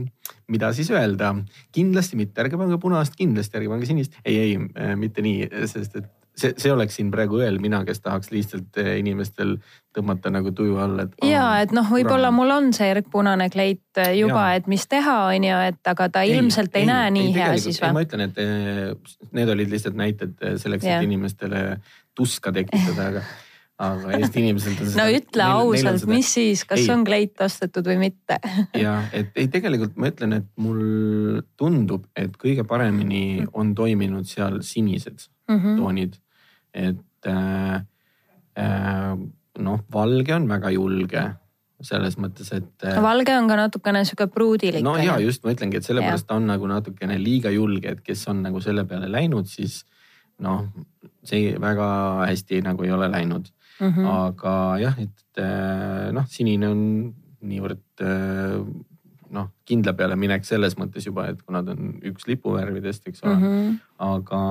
mida 0.51 0.71
siis 0.75 0.91
öelda, 0.93 1.33
kindlasti 1.75 2.19
mitte, 2.19 2.43
ärge 2.43 2.59
pange 2.59 2.79
punast, 2.81 3.19
kindlasti 3.19 3.59
ärge 3.59 3.71
pange 3.73 3.89
sinist. 3.89 4.17
ei, 4.23 4.39
ei 4.39 4.57
äh, 4.57 4.95
mitte 4.99 5.23
nii, 5.25 5.51
sest 5.71 5.99
et 5.99 6.09
see, 6.37 6.53
see 6.57 6.71
oleks 6.71 6.97
siin 6.99 7.11
praegu 7.13 7.39
õel 7.41 7.59
mina, 7.63 7.81
kes 7.87 8.01
tahaks 8.03 8.31
lihtsalt 8.33 8.79
äh, 8.81 8.93
inimestel 9.01 9.57
tõmmata 9.95 10.31
nagu 10.31 10.53
tuju 10.55 10.77
alla, 10.79 11.05
et. 11.07 11.15
ja 11.27 11.45
et 11.63 11.73
noh, 11.75 11.87
võib-olla 11.91 12.31
mul 12.33 12.53
on 12.55 12.71
see 12.75 12.87
erkpunane 12.93 13.49
kleit 13.53 13.99
äh, 13.99 14.13
juba, 14.19 14.51
et 14.57 14.69
mis 14.71 14.85
teha, 14.89 15.17
on 15.33 15.47
ju, 15.49 15.59
et 15.71 15.93
aga 15.93 16.09
ta 16.13 16.25
ei, 16.27 16.37
ilmselt 16.39 16.75
ei, 16.75 16.85
ei 16.85 16.91
näe 16.91 17.13
nii 17.17 17.29
ei, 17.29 17.37
hea 17.39 17.53
siis 17.59 17.81
või? 17.83 17.93
ma 17.97 18.05
ütlen, 18.07 18.25
et 18.29 18.41
eh, 18.41 19.15
need 19.37 19.53
olid 19.55 19.71
lihtsalt 19.73 19.99
näited 19.99 20.35
eh, 20.39 20.57
selleks, 20.61 20.87
et 20.87 21.07
inimestele 21.07 21.65
tuska 22.17 22.53
tekitada, 22.55 23.09
aga, 23.11 23.25
aga 23.81 24.13
Eesti 24.17 24.43
inimesed. 24.43 24.81
no 24.99 25.07
ütle 25.09 25.45
ausalt, 25.57 26.05
mis 26.09 26.29
siis, 26.37 26.63
kas 26.69 26.83
Ei. 26.83 26.89
on 26.93 27.03
kleit 27.07 27.41
ostetud 27.41 27.87
või 27.89 27.97
mitte? 28.05 28.37
ja 28.85 28.99
et 29.11 29.35
ei, 29.35 29.49
tegelikult 29.51 29.97
ma 29.97 30.11
ütlen, 30.13 30.37
et 30.37 30.49
mul 30.61 31.41
tundub, 31.57 32.05
et 32.15 32.35
kõige 32.37 32.65
paremini 32.69 33.47
on 33.57 33.75
toiminud 33.77 34.29
seal 34.29 34.61
sinised 34.65 35.29
Mhm. 35.51 35.77
toonid, 35.79 36.17
et 36.73 37.27
äh, 37.27 37.75
äh, 38.55 39.15
noh, 39.59 39.79
valge 39.91 40.35
on 40.35 40.47
väga 40.49 40.71
julge 40.71 41.23
selles 41.81 42.17
mõttes, 42.21 42.51
et 42.53 42.85
äh, 42.85 42.99
valge 43.01 43.33
on 43.35 43.49
ka 43.49 43.57
natukene 43.57 44.03
sihuke 44.05 44.29
pruudilik. 44.31 44.83
no 44.85 44.95
ja 45.01 45.17
just 45.19 45.43
ma 45.43 45.55
ütlengi, 45.55 45.81
et 45.81 45.87
sellepärast 45.87 46.27
ta 46.29 46.37
on 46.37 46.45
nagu 46.47 46.67
natukene 46.69 47.17
liiga 47.19 47.51
julge, 47.51 47.95
et 47.97 48.03
kes 48.05 48.27
on 48.31 48.43
nagu 48.45 48.61
selle 48.61 48.85
peale 48.85 49.09
läinud, 49.11 49.49
siis 49.49 49.81
noh, 50.41 50.67
see 51.25 51.55
väga 51.61 51.87
hästi 52.29 52.61
nagu 52.65 52.85
ei 52.85 52.93
ole 52.93 53.09
läinud 53.11 53.49
mm. 53.81 53.89
-hmm. 53.89 54.07
aga 54.27 54.55
jah, 54.81 55.01
et 55.01 55.41
äh, 55.41 56.11
noh, 56.15 56.27
sinine 56.29 56.69
on 56.69 56.85
niivõrd 57.41 58.05
äh, 58.05 58.61
noh, 59.31 59.49
kindla 59.65 59.93
peale 59.97 60.15
minek 60.19 60.45
selles 60.45 60.77
mõttes 60.79 61.05
juba, 61.07 61.27
et 61.31 61.41
kuna 61.41 61.63
ta 61.63 61.75
on 61.75 61.97
üks 62.11 62.27
lipuvärvidest, 62.27 63.07
eks 63.07 63.23
ole 63.23 63.35
Mm 63.35 63.43
mm. 63.43 63.67
-hmm. 63.67 63.77
aga, 63.97 64.41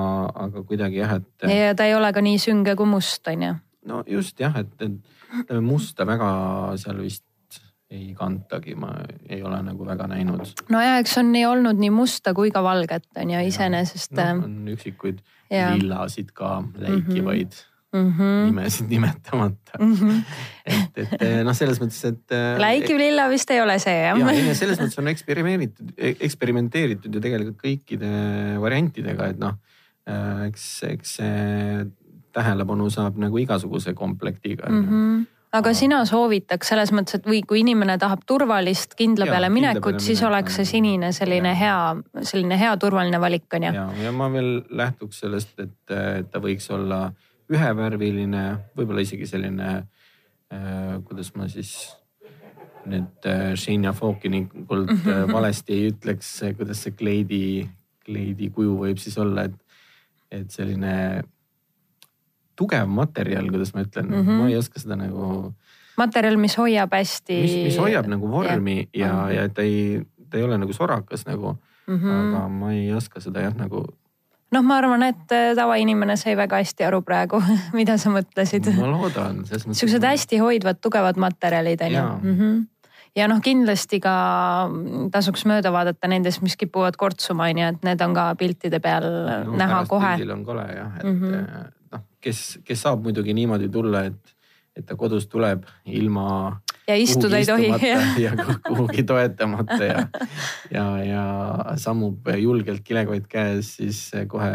aga 0.46 0.62
kuidagi 0.62 1.02
jah, 1.02 1.16
et 1.20 1.50
ja 1.50 1.74
ta 1.74 1.84
ei 1.84 1.94
ole 1.94 2.12
ka 2.12 2.20
nii 2.20 2.38
sünge 2.38 2.76
kui 2.76 2.86
must, 2.86 3.28
on 3.28 3.42
ju. 3.42 3.54
no 3.86 4.04
just 4.06 4.40
jah, 4.40 4.56
et, 4.56 4.72
et 4.82 5.60
musta 5.60 6.06
väga 6.06 6.30
seal 6.76 6.98
vist 7.00 7.24
ei 7.90 8.14
kantagi, 8.14 8.74
ma 8.78 8.92
ei 9.28 9.42
ole 9.42 9.62
nagu 9.66 9.86
väga 9.86 10.06
näinud. 10.06 10.54
nojah, 10.70 10.98
eks 11.02 11.18
on 11.18 11.32
nii 11.32 11.46
olnud 11.46 11.80
nii 11.82 11.90
musta 11.90 12.34
kui 12.34 12.50
ka 12.54 12.62
valget 12.62 13.06
on 13.16 13.30
ju 13.30 13.40
iseenesest 13.46 14.12
no, 14.12 14.22
no, 14.22 14.44
on 14.44 14.68
üksikuid 14.76 15.18
lillasid 15.50 16.30
ka 16.32 16.62
läikivaid 16.76 17.50
mm 17.50 17.58
-hmm. 17.58 17.66
Nimesid 17.92 18.86
nimetamata 18.90 19.78
Mm 19.80 19.94
-hmm. 19.94 20.22
et, 20.66 20.98
et 20.98 21.44
noh, 21.44 21.54
selles 21.54 21.80
mõttes, 21.80 22.04
et. 22.06 22.34
läikiv 22.58 22.98
lilla 22.98 23.28
vist 23.30 23.50
ei 23.50 23.60
ole 23.60 23.78
see 23.78 23.96
jah 24.04 24.18
ja 24.18 24.54
selles 24.54 24.78
mõttes 24.78 24.98
on 24.98 25.08
eksperimeeritud, 25.08 25.92
eksperimenteeritud 25.98 27.14
ju 27.14 27.20
tegelikult 27.20 27.58
kõikide 27.58 28.10
variantidega, 28.60 29.26
et 29.34 29.38
noh, 29.38 29.58
äh, 30.06 30.46
eks, 30.46 30.68
eks 30.90 31.16
see 31.18 31.86
tähelepanu 32.32 32.90
saab 32.90 33.18
nagu 33.18 33.38
igasuguse 33.38 33.94
komplektiga 33.94 34.70
mm. 34.70 34.88
-hmm 34.88 35.28
aga 35.50 35.72
sina 35.74 36.04
soovitaks 36.06 36.70
selles 36.70 36.92
mõttes, 36.94 37.18
et 37.18 37.26
või 37.26 37.40
kui 37.46 37.62
inimene 37.64 37.96
tahab 37.98 38.22
turvalist 38.28 38.94
kindla 38.98 39.26
ja, 39.26 39.34
peale 39.34 39.48
minekut, 39.50 39.98
siis 40.02 40.22
oleks 40.26 40.60
see 40.60 40.68
sinine 40.68 41.10
selline 41.16 41.54
ja. 41.54 41.58
hea, 41.62 42.22
selline 42.22 42.58
hea 42.60 42.76
turvaline 42.76 43.20
valik 43.20 43.58
on 43.58 43.66
ju. 43.66 43.72
ja, 43.74 43.88
ja 44.04 44.12
ma 44.14 44.30
veel 44.32 44.60
lähtuks 44.70 45.24
sellest, 45.24 45.56
et, 45.58 45.74
et 45.96 46.30
ta 46.30 46.42
võiks 46.42 46.70
olla 46.70 47.08
ühevärviline, 47.50 48.44
võib-olla 48.76 49.02
isegi 49.04 49.26
selline 49.26 49.70
äh,, 50.50 51.00
kuidas 51.06 51.32
ma 51.34 51.48
siis 51.50 51.72
nüüd 52.88 53.26
äh, 53.28 53.50
Sheina 53.58 53.92
Fokinikult 53.92 54.90
äh, 54.90 54.96
mm 54.96 55.10
-hmm. 55.10 55.32
valesti 55.32 55.72
ei 55.72 55.90
ütleks, 55.90 56.30
kuidas 56.56 56.82
see 56.82 56.94
kleidi, 56.96 57.68
kleidi 58.04 58.50
kuju 58.50 58.78
võib 58.78 58.98
siis 58.98 59.18
olla, 59.18 59.44
et, 59.44 59.56
et 60.30 60.50
selline 60.50 61.22
tugev 62.56 62.88
materjal, 62.88 63.48
kuidas 63.48 63.74
ma 63.74 63.84
ütlen 63.84 64.08
mm, 64.08 64.22
-hmm. 64.22 64.40
ma 64.42 64.48
ei 64.48 64.56
oska 64.56 64.80
seda 64.80 64.96
nagu. 64.96 65.54
materjal, 65.96 66.36
mis 66.36 66.56
hoiab 66.58 66.92
hästi. 66.92 67.42
mis, 67.42 67.56
mis 67.64 67.78
hoiab 67.78 68.06
nagu 68.06 68.30
vormi 68.30 68.88
ja, 68.94 69.06
ja, 69.06 69.42
ja 69.42 69.48
ta 69.48 69.62
ei, 69.62 70.02
ta 70.30 70.38
ei 70.38 70.44
ole 70.44 70.58
nagu 70.58 70.72
sorakas 70.72 71.26
nagu 71.26 71.56
mm. 71.86 71.96
-hmm. 71.96 72.28
aga 72.28 72.48
ma 72.48 72.72
ei 72.72 72.92
oska 72.94 73.20
seda 73.20 73.40
jah 73.40 73.56
nagu 73.56 73.86
noh, 74.54 74.66
ma 74.66 74.80
arvan, 74.80 75.04
et 75.06 75.34
äh, 75.36 75.52
tavainimene 75.58 76.16
sai 76.20 76.36
väga 76.38 76.60
hästi 76.62 76.86
aru 76.88 77.02
praegu, 77.06 77.40
mida 77.78 77.98
sa 77.98 78.12
mõtlesid. 78.14 78.72
ma 78.78 78.90
loodan. 78.90 79.44
siuksed 79.46 80.04
hästi 80.04 80.42
hoidvad, 80.42 80.82
tugevad 80.82 81.20
materjalid 81.20 81.88
on 81.88 81.96
ju. 81.96 82.04
-hmm 82.26 82.60
ja 83.16 83.26
noh, 83.30 83.40
kindlasti 83.42 84.00
ka 84.02 84.14
tasuks 85.12 85.44
mööda 85.48 85.72
vaadata 85.74 86.08
nendest, 86.10 86.42
mis 86.46 86.56
kipuvad 86.56 86.94
kortsuma, 87.00 87.48
on 87.50 87.58
ju, 87.58 87.70
et 87.74 87.86
need 87.86 88.04
on 88.06 88.14
ka 88.14 88.28
piltide 88.38 88.80
peal 88.82 89.06
no, 89.46 89.56
näha 89.58 89.84
kohe. 89.90 90.14
pildil 90.14 90.34
on 90.36 90.44
kole 90.46 90.66
jah, 90.74 90.92
et 91.00 91.04
mm 91.04 91.16
-hmm. 91.22 91.72
noh, 91.92 92.04
kes, 92.20 92.60
kes 92.64 92.82
saab 92.86 93.02
muidugi 93.02 93.34
niimoodi 93.34 93.68
tulla, 93.68 94.04
et, 94.04 94.36
et 94.76 94.86
ta 94.86 94.96
kodust 94.96 95.30
tuleb 95.30 95.64
ilma 95.86 96.60
ja 96.90 96.98
istuda 96.98 97.38
ei 97.40 97.46
tohi. 97.46 97.70
ja 98.24 98.32
kuhugi 98.66 99.04
toetamata 99.06 99.78
ja, 99.84 100.02
ja, 100.74 100.84
ja 101.04 101.24
sammub 101.80 102.28
julgelt 102.36 102.84
kilekott 102.84 103.28
käes 103.30 103.74
siis 103.78 104.02
kohe 104.28 104.50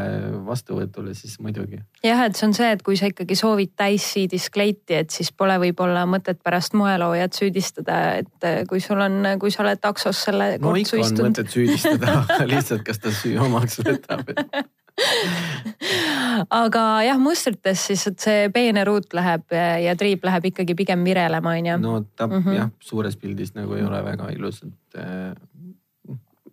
vastuvõtule, 0.45 1.15
siis 1.17 1.39
muidugi. 1.43 1.82
jah, 2.04 2.26
et 2.28 2.38
see 2.38 2.50
on 2.50 2.56
see, 2.58 2.71
et 2.76 2.86
kui 2.86 3.00
sa 3.00 3.10
ikkagi 3.12 3.38
soovid 3.39 3.76
täissiidis 3.80 4.50
kleiti, 4.54 5.00
et 5.02 5.15
siis 5.15 5.32
pole 5.32 5.58
võib-olla 5.65 6.06
mõtet 6.10 6.41
pärast 6.43 6.78
moeloojat 6.78 7.38
süüdistada, 7.38 8.00
et 8.21 8.50
kui 8.69 8.84
sul 8.84 9.02
on, 9.02 9.21
kui 9.41 9.54
sa 9.54 9.63
oled 9.65 9.82
taksos 9.82 10.26
selle 10.30 10.56
no 10.60 10.76
ikka 10.76 10.98
on 11.00 11.06
istunud. 11.06 11.30
mõtet 11.30 11.54
süüdistada 11.54 12.24
lihtsalt, 12.52 12.86
kas 12.88 13.02
ta 13.02 13.13
süü 13.15 13.38
omaks 13.41 13.82
võtab 13.86 14.30
aga 16.60 16.84
jah, 17.03 17.19
mustrites 17.19 17.88
siis, 17.89 18.05
et 18.08 18.19
see 18.23 18.49
peene 18.53 18.86
ruut 18.88 19.12
läheb 19.17 19.55
ja 19.84 19.95
triip 19.99 20.23
läheb 20.27 20.49
ikkagi 20.51 20.75
pigem 20.77 21.03
virelema, 21.08 21.55
on 21.60 21.71
ju. 21.71 21.77
no 21.81 21.95
ta 22.15 22.27
mm 22.27 22.41
-hmm. 22.41 22.55
jah, 22.55 22.69
suures 22.79 23.17
pildis 23.19 23.55
nagu 23.55 23.73
ei 23.73 23.84
ole 23.84 24.03
väga 24.03 24.29
ilus, 24.31 24.63
et 24.63 24.99
äh, 24.99 25.36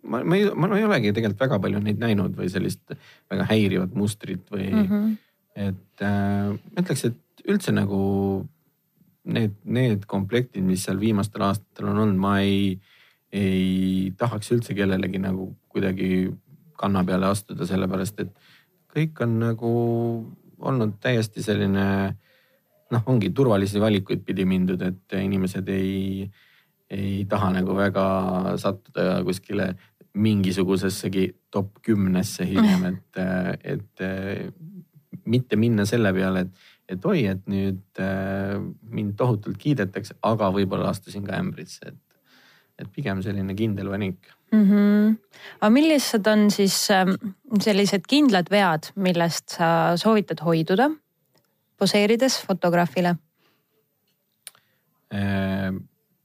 ma, 0.03 0.23
ma 0.23 0.35
ei, 0.35 0.49
ma 0.55 0.77
ei 0.77 0.83
olegi 0.83 1.13
tegelikult 1.13 1.45
väga 1.45 1.59
palju 1.59 1.79
neid 1.79 1.99
näinud 1.99 2.35
või 2.37 2.49
sellist 2.51 2.95
väga 3.31 3.47
häirivat 3.49 3.95
mustrit 3.95 4.51
või 4.51 4.71
mm, 4.71 4.87
-hmm. 4.87 5.17
et 5.55 6.01
äh, 6.01 6.51
ma 6.51 6.83
ütleks, 6.83 7.05
et 7.05 7.47
üldse 7.47 7.71
nagu 7.71 8.01
need, 9.23 9.55
need 9.63 10.05
komplektid, 10.09 10.63
mis 10.65 10.83
seal 10.83 10.99
viimastel 10.99 11.47
aastatel 11.47 11.91
on 11.91 12.01
olnud, 12.05 12.19
ma 12.19 12.37
ei, 12.43 12.79
ei 13.31 14.13
tahaks 14.19 14.51
üldse 14.55 14.75
kellelegi 14.77 15.21
nagu 15.21 15.53
kuidagi 15.73 16.27
kanna 16.79 17.03
peale 17.07 17.29
astuda, 17.29 17.67
sellepärast 17.69 18.19
et 18.23 18.33
kõik 18.93 19.23
on 19.25 19.39
nagu 19.41 19.71
olnud 20.63 20.97
täiesti 21.03 21.43
selline 21.43 21.85
noh, 22.93 23.05
ongi 23.09 23.31
turvalisi 23.35 23.81
valikuid 23.81 24.23
pidi 24.25 24.45
mindud, 24.47 24.81
et 24.85 25.17
inimesed 25.17 25.69
ei, 25.73 26.27
ei 26.93 27.23
taha 27.29 27.49
nagu 27.57 27.75
väga 27.77 28.05
sattuda 28.61 29.23
kuskile 29.25 29.73
mingisugusessegi 30.13 31.27
top 31.53 31.81
kümnesse 31.85 32.45
hiljem, 32.45 32.85
et, 32.91 33.23
et 33.63 35.25
mitte 35.29 35.57
minna 35.57 35.85
selle 35.89 36.13
peale, 36.13 36.45
et, 36.45 36.69
et 36.95 37.05
oi, 37.09 37.25
et 37.31 37.43
nüüd 37.49 38.01
äh, 38.03 38.57
mind 38.93 39.17
tohutult 39.17 39.57
kiidetakse, 39.61 40.19
aga 40.29 40.51
võib-olla 40.53 40.91
astusin 40.93 41.25
ka 41.25 41.39
ämbrisse, 41.39 41.93
et, 41.93 42.35
et 42.83 42.93
pigem 42.93 43.23
selline 43.25 43.55
kindel 43.57 43.89
valik 43.93 44.29
mm. 44.53 44.65
-hmm. 44.69 45.15
aga 45.59 45.69
millised 45.69 46.27
on 46.27 46.51
siis 46.51 46.77
ähm, 46.91 47.15
sellised 47.61 48.07
kindlad 48.07 48.49
vead, 48.51 48.91
millest 48.95 49.57
sa 49.57 49.97
soovitad 49.97 50.43
hoiduda 50.45 50.89
poseerides 51.77 52.39
fotograafile? 52.47 53.15
Äh, 55.13 55.73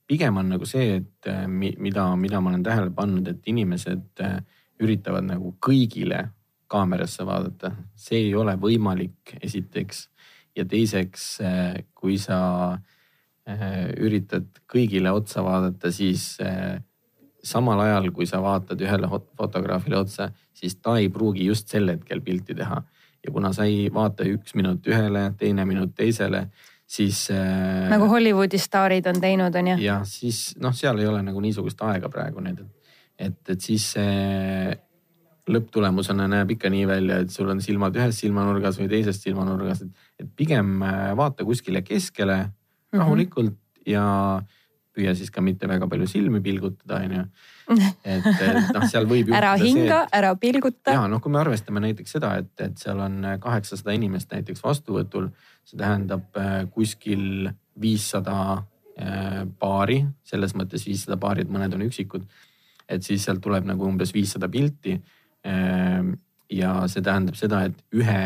pigem 0.07 0.37
on 0.41 0.49
nagu 0.55 0.67
see, 0.67 0.97
et 1.03 1.29
äh, 1.29 1.47
mida, 1.49 2.17
mida 2.17 2.41
ma 2.41 2.51
olen 2.51 2.63
tähele 2.65 2.91
pannud, 2.95 3.27
et 3.29 3.49
inimesed 3.51 4.23
äh, 4.25 4.39
üritavad 4.81 5.27
nagu 5.27 5.55
kõigile 5.65 6.29
kaamerasse 6.69 7.25
vaadata, 7.27 7.73
see 7.97 8.29
ei 8.29 8.35
ole 8.37 8.55
võimalik, 8.61 9.35
esiteks. 9.43 10.09
ja 10.57 10.65
teiseks, 10.67 11.39
kui 11.95 12.17
sa 12.19 12.39
üritad 14.03 14.49
kõigile 14.67 15.13
otsa 15.15 15.45
vaadata, 15.47 15.93
siis 15.95 16.35
samal 17.49 17.81
ajal, 17.85 18.11
kui 18.15 18.27
sa 18.29 18.41
vaatad 18.45 18.81
ühele 18.85 19.11
fotograafile 19.11 19.99
otsa, 19.99 20.31
siis 20.55 20.79
ta 20.83 20.99
ei 21.01 21.09
pruugi 21.13 21.47
just 21.49 21.69
sel 21.73 21.91
hetkel 21.93 22.23
pilti 22.25 22.57
teha. 22.59 22.83
ja 23.27 23.33
kuna 23.35 23.51
sa 23.53 23.65
ei 23.67 23.89
vaata 23.91 24.23
üks 24.31 24.55
minut 24.55 24.85
ühele, 24.87 25.33
teine 25.39 25.65
minut 25.67 25.91
teisele, 25.95 26.45
siis 26.87 27.31
äh,. 27.35 27.89
nagu 27.91 28.07
Hollywoodi 28.09 28.59
staarid 28.59 29.07
on 29.11 29.21
teinud, 29.21 29.55
on 29.55 29.73
ju. 29.73 29.79
jah, 29.83 30.05
siis 30.07 30.55
noh, 30.63 30.75
seal 30.75 31.01
ei 31.03 31.09
ole 31.11 31.23
nagu 31.27 31.41
niisugust 31.43 31.83
aega 31.83 32.09
praegu 32.13 32.45
nüüd, 32.45 32.63
et, 33.19 33.41
et 33.51 33.61
siis 33.61 33.89
see 33.97 34.77
lõpptulemusena 35.49 36.29
näeb 36.31 36.55
ikka 36.55 36.71
nii 36.73 36.87
välja, 36.89 37.23
et 37.25 37.33
sul 37.33 37.49
on 37.51 37.61
silmad 37.65 37.97
ühes 37.99 38.21
silmanurgas 38.23 38.79
või 38.81 38.89
teises 38.93 39.21
silmanurgas, 39.25 39.83
et, 39.85 40.07
et 40.23 40.31
pigem 40.37 40.79
äh, 40.85 41.11
vaata 41.19 41.47
kuskile 41.49 41.83
keskele 41.83 42.39
mhm. 42.45 43.01
rahulikult 43.01 43.51
mm 43.51 43.59
-hmm. 43.59 43.91
ja 43.93 44.07
püüa 44.99 45.15
siis 45.17 45.31
ka 45.35 45.43
mitte 45.45 45.69
väga 45.71 45.89
palju 45.91 46.09
silmi 46.11 46.41
pilgutada, 46.45 47.03
onju. 47.07 47.25
et, 48.09 48.27
et 48.27 48.73
noh, 48.75 48.87
seal 48.89 49.07
võib 49.11 49.31
ära 49.37 49.53
hinga, 49.61 50.03
ära 50.15 50.33
pilguta. 50.41 50.95
ja 50.97 51.05
noh, 51.11 51.21
kui 51.23 51.33
me 51.33 51.43
arvestame 51.43 51.83
näiteks 51.85 52.17
seda, 52.17 52.33
et, 52.43 52.55
et 52.65 52.81
seal 52.81 53.01
on 53.05 53.21
kaheksasada 53.43 53.95
inimest 53.97 54.33
näiteks 54.33 54.65
vastuvõtul, 54.65 55.31
see 55.69 55.79
tähendab 55.81 56.39
äh, 56.41 56.63
kuskil 56.73 57.51
viissada 57.79 58.39
äh, 58.57 59.45
paari, 59.61 60.01
selles 60.27 60.57
mõttes 60.59 60.89
viissada 60.89 61.21
paari, 61.21 61.45
et 61.45 61.53
mõned 61.53 61.77
on 61.77 61.87
üksikud. 61.89 62.27
et 62.89 63.05
siis 63.05 63.25
sealt 63.25 63.43
tuleb 63.45 63.67
nagu 63.69 63.85
umbes 63.85 64.15
viissada 64.17 64.49
pilti. 64.49 64.97
Äh, 65.47 66.13
ja 66.49 66.73
see 66.89 67.05
tähendab 67.05 67.37
seda, 67.37 67.67
et 67.69 67.77
ühe 67.93 68.23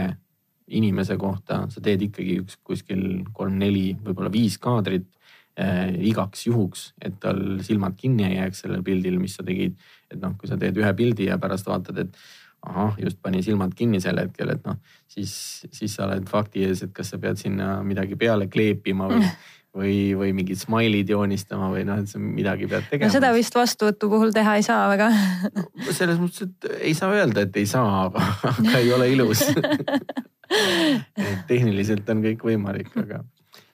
inimese 0.72 1.16
kohta 1.18 1.64
sa 1.68 1.82
teed 1.82 2.06
ikkagi 2.06 2.38
üks 2.44 2.61
kuskil 2.62 3.24
kolm-neli, 3.35 3.96
võib-olla 4.06 4.30
viis 4.32 4.54
kaadrit 4.62 5.08
äh, 5.11 5.21
igaks 5.52 6.46
juhuks, 6.46 6.86
et 7.04 7.18
tal 7.20 7.58
silmad 7.60 7.96
kinni 7.98 8.24
ei 8.24 8.38
jääks 8.38 8.62
sellel 8.64 8.84
pildil, 8.86 9.18
mis 9.20 9.34
sa 9.36 9.44
tegid. 9.44 9.74
et 10.12 10.20
noh, 10.20 10.32
kui 10.40 10.48
sa 10.48 10.56
teed 10.60 10.76
ühe 10.80 10.92
pildi 10.96 11.26
ja 11.28 11.38
pärast 11.40 11.68
vaatad, 11.68 11.98
et 11.98 12.16
ahah, 12.62 12.96
just 13.00 13.18
pani 13.22 13.42
silmad 13.42 13.74
kinni 13.76 14.00
sel 14.00 14.20
hetkel, 14.22 14.52
et 14.54 14.64
noh, 14.64 14.78
siis, 15.10 15.34
siis 15.72 15.96
sa 15.96 16.06
oled 16.06 16.28
fakti 16.30 16.64
ees, 16.64 16.84
et 16.86 16.92
kas 16.96 17.12
sa 17.12 17.20
pead 17.20 17.40
sinna 17.40 17.82
midagi 17.84 18.16
peale 18.16 18.48
kleepima 18.52 19.10
või 19.10 19.24
mm 19.24 19.58
või, 19.76 20.12
või 20.16 20.32
mingid 20.36 20.60
smile'id 20.60 21.10
joonistama 21.12 21.70
või 21.72 21.84
noh, 21.88 22.02
et 22.02 22.10
sa 22.10 22.20
midagi 22.20 22.68
pead 22.68 22.88
tegema. 22.90 23.08
no 23.08 23.14
seda 23.14 23.32
vist 23.32 23.54
vastuvõtu 23.56 24.10
puhul 24.12 24.34
teha 24.34 24.56
ei 24.60 24.66
saa 24.66 24.84
väga 24.92 25.08
no,. 25.12 25.66
selles 25.88 26.20
mõttes, 26.20 26.48
et 26.48 26.68
ei 26.90 26.94
saa 26.98 27.12
öelda, 27.16 27.46
et 27.46 27.56
ei 27.56 27.68
saa, 27.68 28.06
aga, 28.06 28.26
aga 28.52 28.74
ei 28.80 28.92
ole 28.92 29.08
ilus 29.14 29.46
et 31.30 31.46
tehniliselt 31.48 32.08
on 32.12 32.24
kõik 32.26 32.44
võimalik, 32.50 32.92
aga 33.00 33.22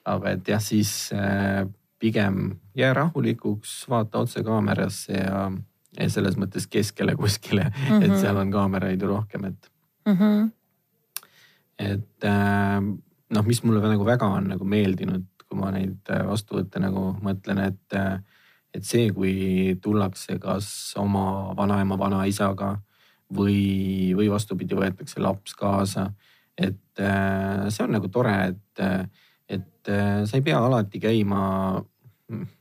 aga 0.09 0.35
et 0.35 0.47
jah, 0.53 0.61
siis 0.63 0.91
äh, 1.15 1.65
pigem 1.99 2.55
jää 2.77 2.93
rahulikuks, 2.95 3.83
vaata 3.89 4.23
otse 4.23 4.43
kaamerasse 4.45 5.17
ja, 5.17 5.43
ja 5.99 6.09
selles 6.11 6.37
mõttes 6.39 6.67
keskele 6.71 7.15
kuskile 7.19 7.67
mm, 7.67 7.83
-hmm. 7.83 8.03
et 8.03 8.11
mhm. 8.11 8.21
seal 8.21 8.39
on 8.39 8.51
kaameraid 8.51 9.01
ju 9.01 9.11
rohkem, 9.11 9.45
et 9.45 9.71
mm. 10.05 10.17
-hmm. 10.17 10.49
et 11.79 12.25
äh, 12.25 12.81
noh, 13.29 13.45
mis 13.45 13.63
mulle 13.63 13.81
nagu 13.87 14.05
väga 14.05 14.27
on 14.27 14.49
nagu 14.55 14.65
meeldinud, 14.65 15.25
kui 15.47 15.59
ma 15.59 15.71
neid 15.75 16.13
äh, 16.13 16.25
vastuvõtte 16.27 16.79
nagu 16.79 17.13
mõtlen, 17.21 17.63
et, 17.67 17.99
et 18.73 18.83
see, 18.85 19.09
kui 19.11 19.77
tullakse 19.81 20.39
kas 20.39 20.93
oma 20.97 21.55
vanaema, 21.57 21.97
vanaisaga 21.97 22.77
või, 23.33 24.13
või 24.15 24.29
vastupidi, 24.29 24.75
võetakse 24.75 25.21
laps 25.21 25.53
kaasa. 25.53 26.11
et 26.57 26.99
see 27.69 27.83
on 27.83 27.91
nagu 27.91 28.07
tore, 28.11 28.33
et 28.47 28.81
et 29.49 29.91
äh, 29.91 30.25
sa 30.29 30.37
ei 30.37 30.45
pea 30.45 30.59
alati 30.65 31.01
käima 31.01 31.41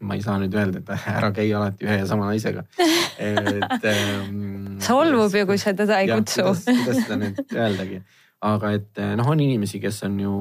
ma 0.00 0.16
ei 0.16 0.22
saa 0.24 0.38
nüüd 0.40 0.54
öelda, 0.56 0.80
et 0.80 0.92
ära 1.18 1.32
käi 1.36 1.50
alati 1.54 1.84
ühe 1.84 1.98
ja 2.00 2.06
sama 2.08 2.30
naisega. 2.30 2.64
et 3.18 3.88
ähm,. 3.92 4.78
solvub 4.88 5.34
ju, 5.34 5.46
kui 5.48 5.58
sa 5.60 5.74
teda 5.76 6.00
ei 6.02 6.08
kutsu. 6.12 6.46
kuidas 6.46 7.02
seda 7.02 7.18
nüüd 7.20 7.42
öeldagi, 7.52 8.00
aga 8.40 8.72
et 8.78 9.02
noh, 9.20 9.28
on 9.28 9.44
inimesi, 9.44 9.80
kes 9.82 10.02
on 10.08 10.20
ju 10.22 10.38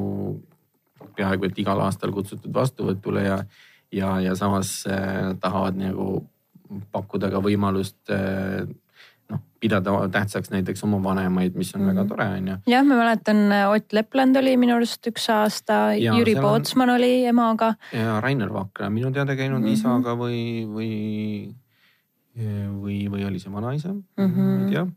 peaaegu 1.18 1.50
et 1.50 1.60
igal 1.64 1.82
aastal 1.84 2.14
kutsutud 2.16 2.54
vastuvõtule 2.54 3.26
ja, 3.26 3.38
ja, 3.94 4.18
ja 4.24 4.36
samas 4.40 4.80
äh, 4.90 5.34
tahavad 5.42 5.80
nagu 5.80 6.22
pakkuda 6.94 7.32
ka 7.34 7.42
võimalust 7.44 8.14
äh, 8.14 8.68
pidada 9.60 9.94
tähtsaks 10.14 10.52
näiteks 10.54 10.84
oma 10.84 11.00
vanemaid, 11.04 11.56
mis 11.56 11.74
on 11.76 11.82
mm 11.82 11.88
-hmm. 11.88 11.90
väga 11.90 12.04
mhm. 12.04 12.10
tore, 12.10 12.28
on 12.28 12.48
ju. 12.48 12.58
jah, 12.68 12.86
ma 12.86 12.96
mäletan, 12.96 13.38
Ott 13.74 13.94
Lepland 13.94 14.36
oli 14.36 14.58
minu 14.58 14.76
arust 14.76 15.08
üks 15.08 15.30
aasta, 15.34 15.94
Jüri 15.94 16.36
Pootsman 16.42 16.90
on... 16.90 16.96
oli 16.96 17.26
emaga. 17.26 17.74
ja 17.94 18.22
Rainer 18.22 18.54
Vakra 18.54 18.90
minu 18.90 19.12
teada 19.12 19.36
käinud 19.36 19.60
mm 19.60 19.66
-hmm. 19.66 19.74
isaga 19.74 20.16
või, 20.16 20.68
või, 20.68 21.56
või, 22.82 23.10
või 23.10 23.28
oli 23.28 23.40
see 23.40 23.54
vanaisa 23.54 23.94
mm, 23.94 24.04
-hmm. 24.18 24.66
ei 24.66 24.72
tea 24.72 24.88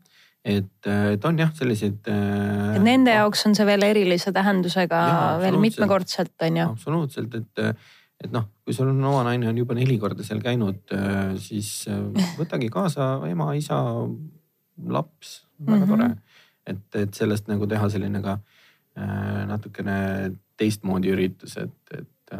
et, 0.45 0.89
et 1.13 1.25
on 1.25 1.39
jah, 1.39 1.51
selliseid. 1.53 2.09
Äh, 2.09 2.75
et 2.77 2.85
nende 2.85 3.13
jaoks 3.13 3.45
on 3.47 3.55
see 3.57 3.67
veel 3.67 3.85
erilise 3.85 4.33
tähendusega 4.35 5.01
ja, 5.07 5.17
veel 5.41 5.57
mitmekordselt 5.61 6.47
on 6.47 6.61
ju. 6.61 6.67
absoluutselt, 6.75 7.35
et, 7.37 7.83
et 8.25 8.33
noh, 8.33 8.47
kui 8.65 8.75
sul 8.77 8.89
on 8.91 9.03
oma 9.11 9.23
naine 9.29 9.49
on 9.51 9.61
juba 9.61 9.77
neli 9.77 9.97
korda 10.01 10.25
seal 10.25 10.41
käinud, 10.43 10.83
äh, 10.97 11.33
siis 11.41 11.71
äh, 11.91 12.31
võtagi 12.39 12.71
kaasa 12.73 13.13
ema, 13.29 13.51
isa, 13.57 13.81
laps, 14.87 15.47
väga 15.59 15.85
mm 15.85 15.91
-hmm. 15.91 15.97
tore. 15.97 16.15
et, 16.67 16.95
et 16.95 17.13
sellest 17.13 17.47
nagu 17.47 17.67
teha 17.67 17.89
selline 17.89 18.21
ka 18.21 18.39
natukene 19.47 20.31
teistmoodi 20.57 21.09
üritus, 21.09 21.57
et, 21.57 21.97
et 21.97 22.33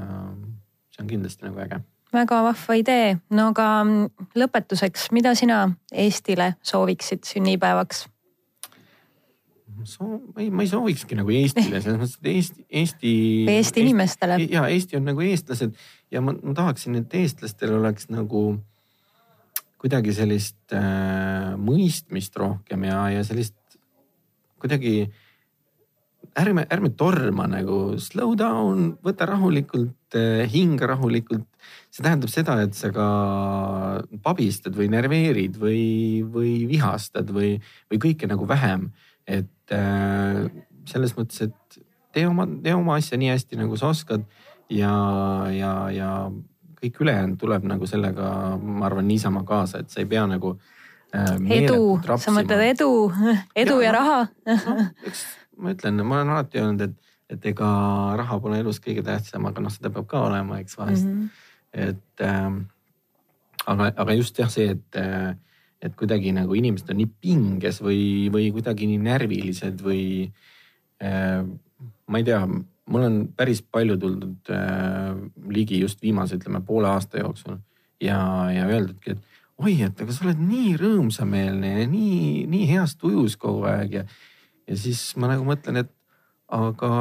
see 0.92 1.02
on 1.02 1.08
kindlasti 1.08 1.46
nagu 1.46 1.60
äge 1.60 1.80
väga 2.14 2.44
vahva 2.44 2.76
idee, 2.80 3.20
no 3.30 3.48
aga 3.54 3.68
lõpetuseks, 4.36 5.10
mida 5.16 5.36
sina 5.36 5.64
Eestile 5.92 6.56
sooviksid 6.64 7.24
sünnipäevaks? 7.24 8.08
soo-, 9.84 10.20
ma 10.36 10.42
ei, 10.44 10.50
ma 10.54 10.66
ei 10.66 10.70
soovikski 10.70 11.18
nagu 11.18 11.32
Eestile 11.34 11.82
selles 11.82 12.00
mõttes, 12.02 12.18
et 12.20 12.30
Eesti, 12.36 12.66
Eesti. 12.82 13.14
Eesti 13.50 13.86
inimestele. 13.86 14.40
ja 14.52 14.68
Eesti 14.70 15.00
on 15.00 15.08
nagu 15.10 15.24
eestlased 15.26 15.78
ja 16.12 16.22
ma, 16.22 16.36
ma 16.44 16.56
tahaksin, 16.58 17.00
et 17.02 17.16
eestlastel 17.22 17.74
oleks 17.80 18.10
nagu 18.12 18.44
kuidagi 19.82 20.14
sellist 20.14 20.76
äh, 20.78 21.54
mõistmist 21.58 22.36
rohkem 22.38 22.86
ja, 22.86 23.04
ja 23.16 23.26
sellist 23.26 23.58
kuidagi 24.62 25.10
ärme, 26.38 26.68
ärme 26.70 26.92
torma 26.98 27.48
nagu 27.50 27.98
slow 28.02 28.36
down, 28.38 28.92
võta 29.04 29.26
rahulikult, 29.30 30.18
äh, 30.18 30.46
hinga 30.52 30.92
rahulikult 30.94 31.48
see 31.92 32.06
tähendab 32.06 32.32
seda, 32.32 32.58
et 32.64 32.76
sa 32.78 32.92
ka 32.94 33.08
pabistad 34.24 34.76
või 34.78 34.90
närveerid 34.94 35.58
või, 35.60 35.86
või 36.24 36.54
vihastad 36.70 37.32
või, 37.36 37.56
või 37.92 38.02
kõike 38.08 38.30
nagu 38.32 38.48
vähem. 38.50 38.92
et 39.28 39.72
äh, 39.72 40.48
selles 40.90 41.14
mõttes, 41.16 41.42
et 41.46 41.84
tee 42.12 42.26
oma, 42.28 42.48
tee 42.64 42.74
oma 42.76 42.98
asja 42.98 43.20
nii 43.20 43.30
hästi, 43.32 43.60
nagu 43.60 43.78
sa 43.78 43.92
oskad 43.94 44.26
ja, 44.70 44.94
ja, 45.54 45.74
ja 45.94 46.10
kõik 46.82 47.02
ülejäänud 47.06 47.38
tuleb 47.42 47.68
nagu 47.70 47.90
sellega, 47.90 48.32
ma 48.58 48.88
arvan, 48.90 49.08
niisama 49.08 49.44
kaasa, 49.48 49.84
et 49.84 49.94
sa 49.94 50.02
ei 50.02 50.10
pea 50.10 50.26
nagu 50.30 50.56
äh,. 51.16 51.38
edu, 51.62 52.00
sa 52.18 52.34
mõtled 52.34 52.66
edu, 52.72 52.90
edu 53.56 53.78
ja, 53.82 53.86
ja 53.90 53.94
raha 54.00 54.20
no,? 54.50 54.90
eks 55.08 55.24
ma 55.62 55.76
ütlen, 55.76 56.02
ma 56.02 56.20
olen 56.20 56.34
alati 56.34 56.62
öelnud, 56.62 56.82
et, 56.88 57.16
et 57.30 57.48
ega 57.54 57.70
raha 58.18 58.40
pole 58.42 58.60
elus 58.64 58.82
kõige 58.82 59.04
tähtsam, 59.06 59.46
aga 59.50 59.62
noh, 59.62 59.74
seda 59.74 59.94
peab 59.94 60.10
ka 60.10 60.26
olema, 60.32 60.60
eks 60.64 60.78
vahest 60.80 61.06
mm. 61.06 61.16
-hmm 61.22 61.48
et 61.72 62.22
äh, 62.22 62.52
aga, 63.66 63.92
aga 63.96 64.16
just 64.18 64.40
jah, 64.40 64.52
see, 64.52 64.76
et, 64.76 65.00
äh, 65.00 65.34
et 65.82 65.96
kuidagi 65.98 66.34
nagu 66.36 66.56
inimesed 66.58 66.92
on 66.92 67.00
nii 67.02 67.12
pinges 67.24 67.82
või, 67.84 68.30
või 68.34 68.52
kuidagi 68.54 68.90
nii 68.90 69.02
närvilised 69.08 69.82
või 69.86 70.04
äh, 71.02 71.42
ma 71.42 72.22
ei 72.22 72.28
tea, 72.28 72.44
mul 72.92 73.08
on 73.08 73.20
päris 73.38 73.62
palju 73.64 73.98
tuldud 74.00 74.52
äh, 74.54 75.14
ligi 75.50 75.80
just 75.82 76.02
viimase, 76.04 76.40
ütleme 76.40 76.64
poole 76.68 76.90
aasta 76.92 77.22
jooksul 77.24 77.58
ja, 78.02 78.20
ja 78.52 78.68
öeldudki, 78.68 79.16
et 79.16 79.42
oi, 79.62 79.78
et 79.86 80.04
aga 80.04 80.14
sa 80.16 80.26
oled 80.26 80.42
nii 80.42 80.76
rõõmsameelne 80.82 81.76
ja 81.76 81.88
nii, 81.90 82.46
nii 82.52 82.68
heas 82.72 82.98
tujus 83.00 83.38
kogu 83.40 83.66
aeg 83.70 84.02
ja, 84.02 84.06
ja 84.68 84.78
siis 84.80 85.04
ma 85.22 85.32
nagu 85.32 85.46
mõtlen, 85.48 85.84
et 85.84 85.92
aga 86.52 86.92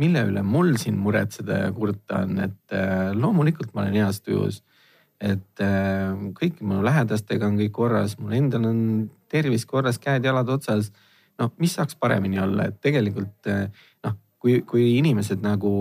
mille 0.00 0.24
üle 0.28 0.42
mul 0.46 0.74
siin 0.80 0.96
muretseda 1.00 1.64
ja 1.66 1.72
kurta 1.74 2.24
on, 2.24 2.38
et 2.48 2.74
äh, 2.74 3.10
loomulikult 3.14 3.74
ma 3.74 3.84
olen 3.84 4.00
heas 4.02 4.22
tujus. 4.24 4.62
et 5.24 5.60
äh, 5.62 6.10
kõik 6.36 6.58
mu 6.66 6.82
lähedastega 6.84 7.46
on 7.46 7.58
kõik 7.60 7.72
korras, 7.72 8.16
mul 8.18 8.34
endal 8.36 8.66
on 8.68 8.80
tervis 9.30 9.64
korras, 9.64 10.00
käed-jalad 10.02 10.50
otsas. 10.50 10.90
noh, 11.38 11.50
mis 11.58 11.72
saaks 11.74 11.96
paremini 11.98 12.38
olla, 12.38 12.68
et 12.70 12.80
tegelikult 12.82 13.48
äh, 13.50 13.68
noh, 14.04 14.18
kui, 14.44 14.60
kui 14.68 14.98
inimesed 14.98 15.40
nagu 15.44 15.76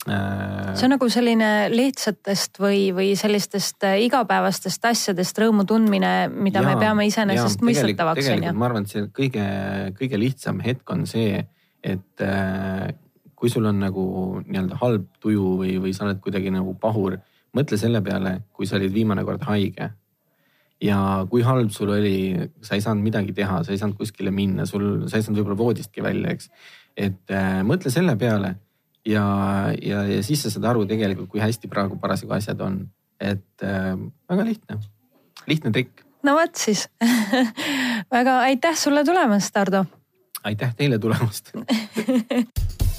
see 0.00 0.86
on 0.86 0.94
nagu 0.94 1.06
selline 1.12 1.68
lihtsatest 1.72 2.56
või, 2.60 2.86
või 2.96 3.10
sellistest 3.20 3.84
igapäevastest 4.04 4.84
asjadest 4.88 5.40
rõõmu 5.42 5.66
tundmine, 5.68 6.30
mida 6.32 6.62
ja, 6.62 6.68
me 6.70 6.76
peame 6.80 7.04
iseenesestmõistetavaks. 7.10 8.24
tegelikult 8.24 8.60
ma 8.60 8.70
arvan, 8.70 8.88
et 8.88 8.94
see 8.94 9.08
kõige, 9.16 9.44
kõige 9.98 10.20
lihtsam 10.20 10.62
hetk 10.64 10.94
on 10.96 11.04
see 11.08 11.42
et 11.82 12.20
äh, 12.24 12.92
kui 13.34 13.50
sul 13.50 13.64
on 13.68 13.80
nagu 13.80 14.04
nii-öelda 14.44 14.78
halb 14.82 15.06
tuju 15.22 15.54
või, 15.62 15.76
või 15.80 15.94
sa 15.96 16.06
oled 16.06 16.20
kuidagi 16.22 16.52
nagu 16.52 16.74
pahur, 16.80 17.16
mõtle 17.56 17.78
selle 17.80 18.02
peale, 18.04 18.36
kui 18.52 18.68
sa 18.68 18.76
olid 18.78 18.92
viimane 18.94 19.24
kord 19.24 19.44
haige. 19.48 19.90
ja 20.80 21.26
kui 21.28 21.42
halb 21.44 21.68
sul 21.72 21.90
oli, 21.92 22.48
sa 22.64 22.76
ei 22.76 22.80
saanud 22.80 23.04
midagi 23.04 23.34
teha, 23.36 23.58
sa 23.64 23.72
ei 23.72 23.80
saanud 23.80 23.98
kuskile 23.98 24.30
minna, 24.32 24.64
sul, 24.64 25.08
sa 25.08 25.18
ei 25.18 25.24
saanud 25.24 25.42
võib-olla 25.42 25.58
voodistki 25.58 26.04
välja, 26.04 26.32
eks. 26.32 26.48
Et 27.00 27.34
äh, 27.34 27.60
mõtle 27.66 27.92
selle 27.92 28.16
peale 28.20 28.54
ja, 29.06 29.24
ja, 29.80 30.04
ja 30.08 30.20
siis 30.26 30.44
sa 30.44 30.52
saad 30.52 30.68
aru 30.72 30.84
tegelikult, 30.90 31.30
kui 31.32 31.42
hästi 31.42 31.70
praegu 31.72 31.98
parasjagu 32.00 32.36
asjad 32.36 32.60
on. 32.66 32.82
et 33.20 33.64
äh, 33.64 33.94
väga 34.28 34.44
lihtne, 34.44 34.78
lihtne 35.46 35.72
trikk. 35.76 36.04
no 36.26 36.36
vot 36.38 36.54
siis 36.56 36.88
väga 38.16 38.38
aitäh 38.50 38.76
sulle 38.76 39.04
tulemast, 39.04 39.52
Tardo 39.52 39.84
aitäh 40.44 40.74
teile 40.76 40.98
tulemast 40.98 41.52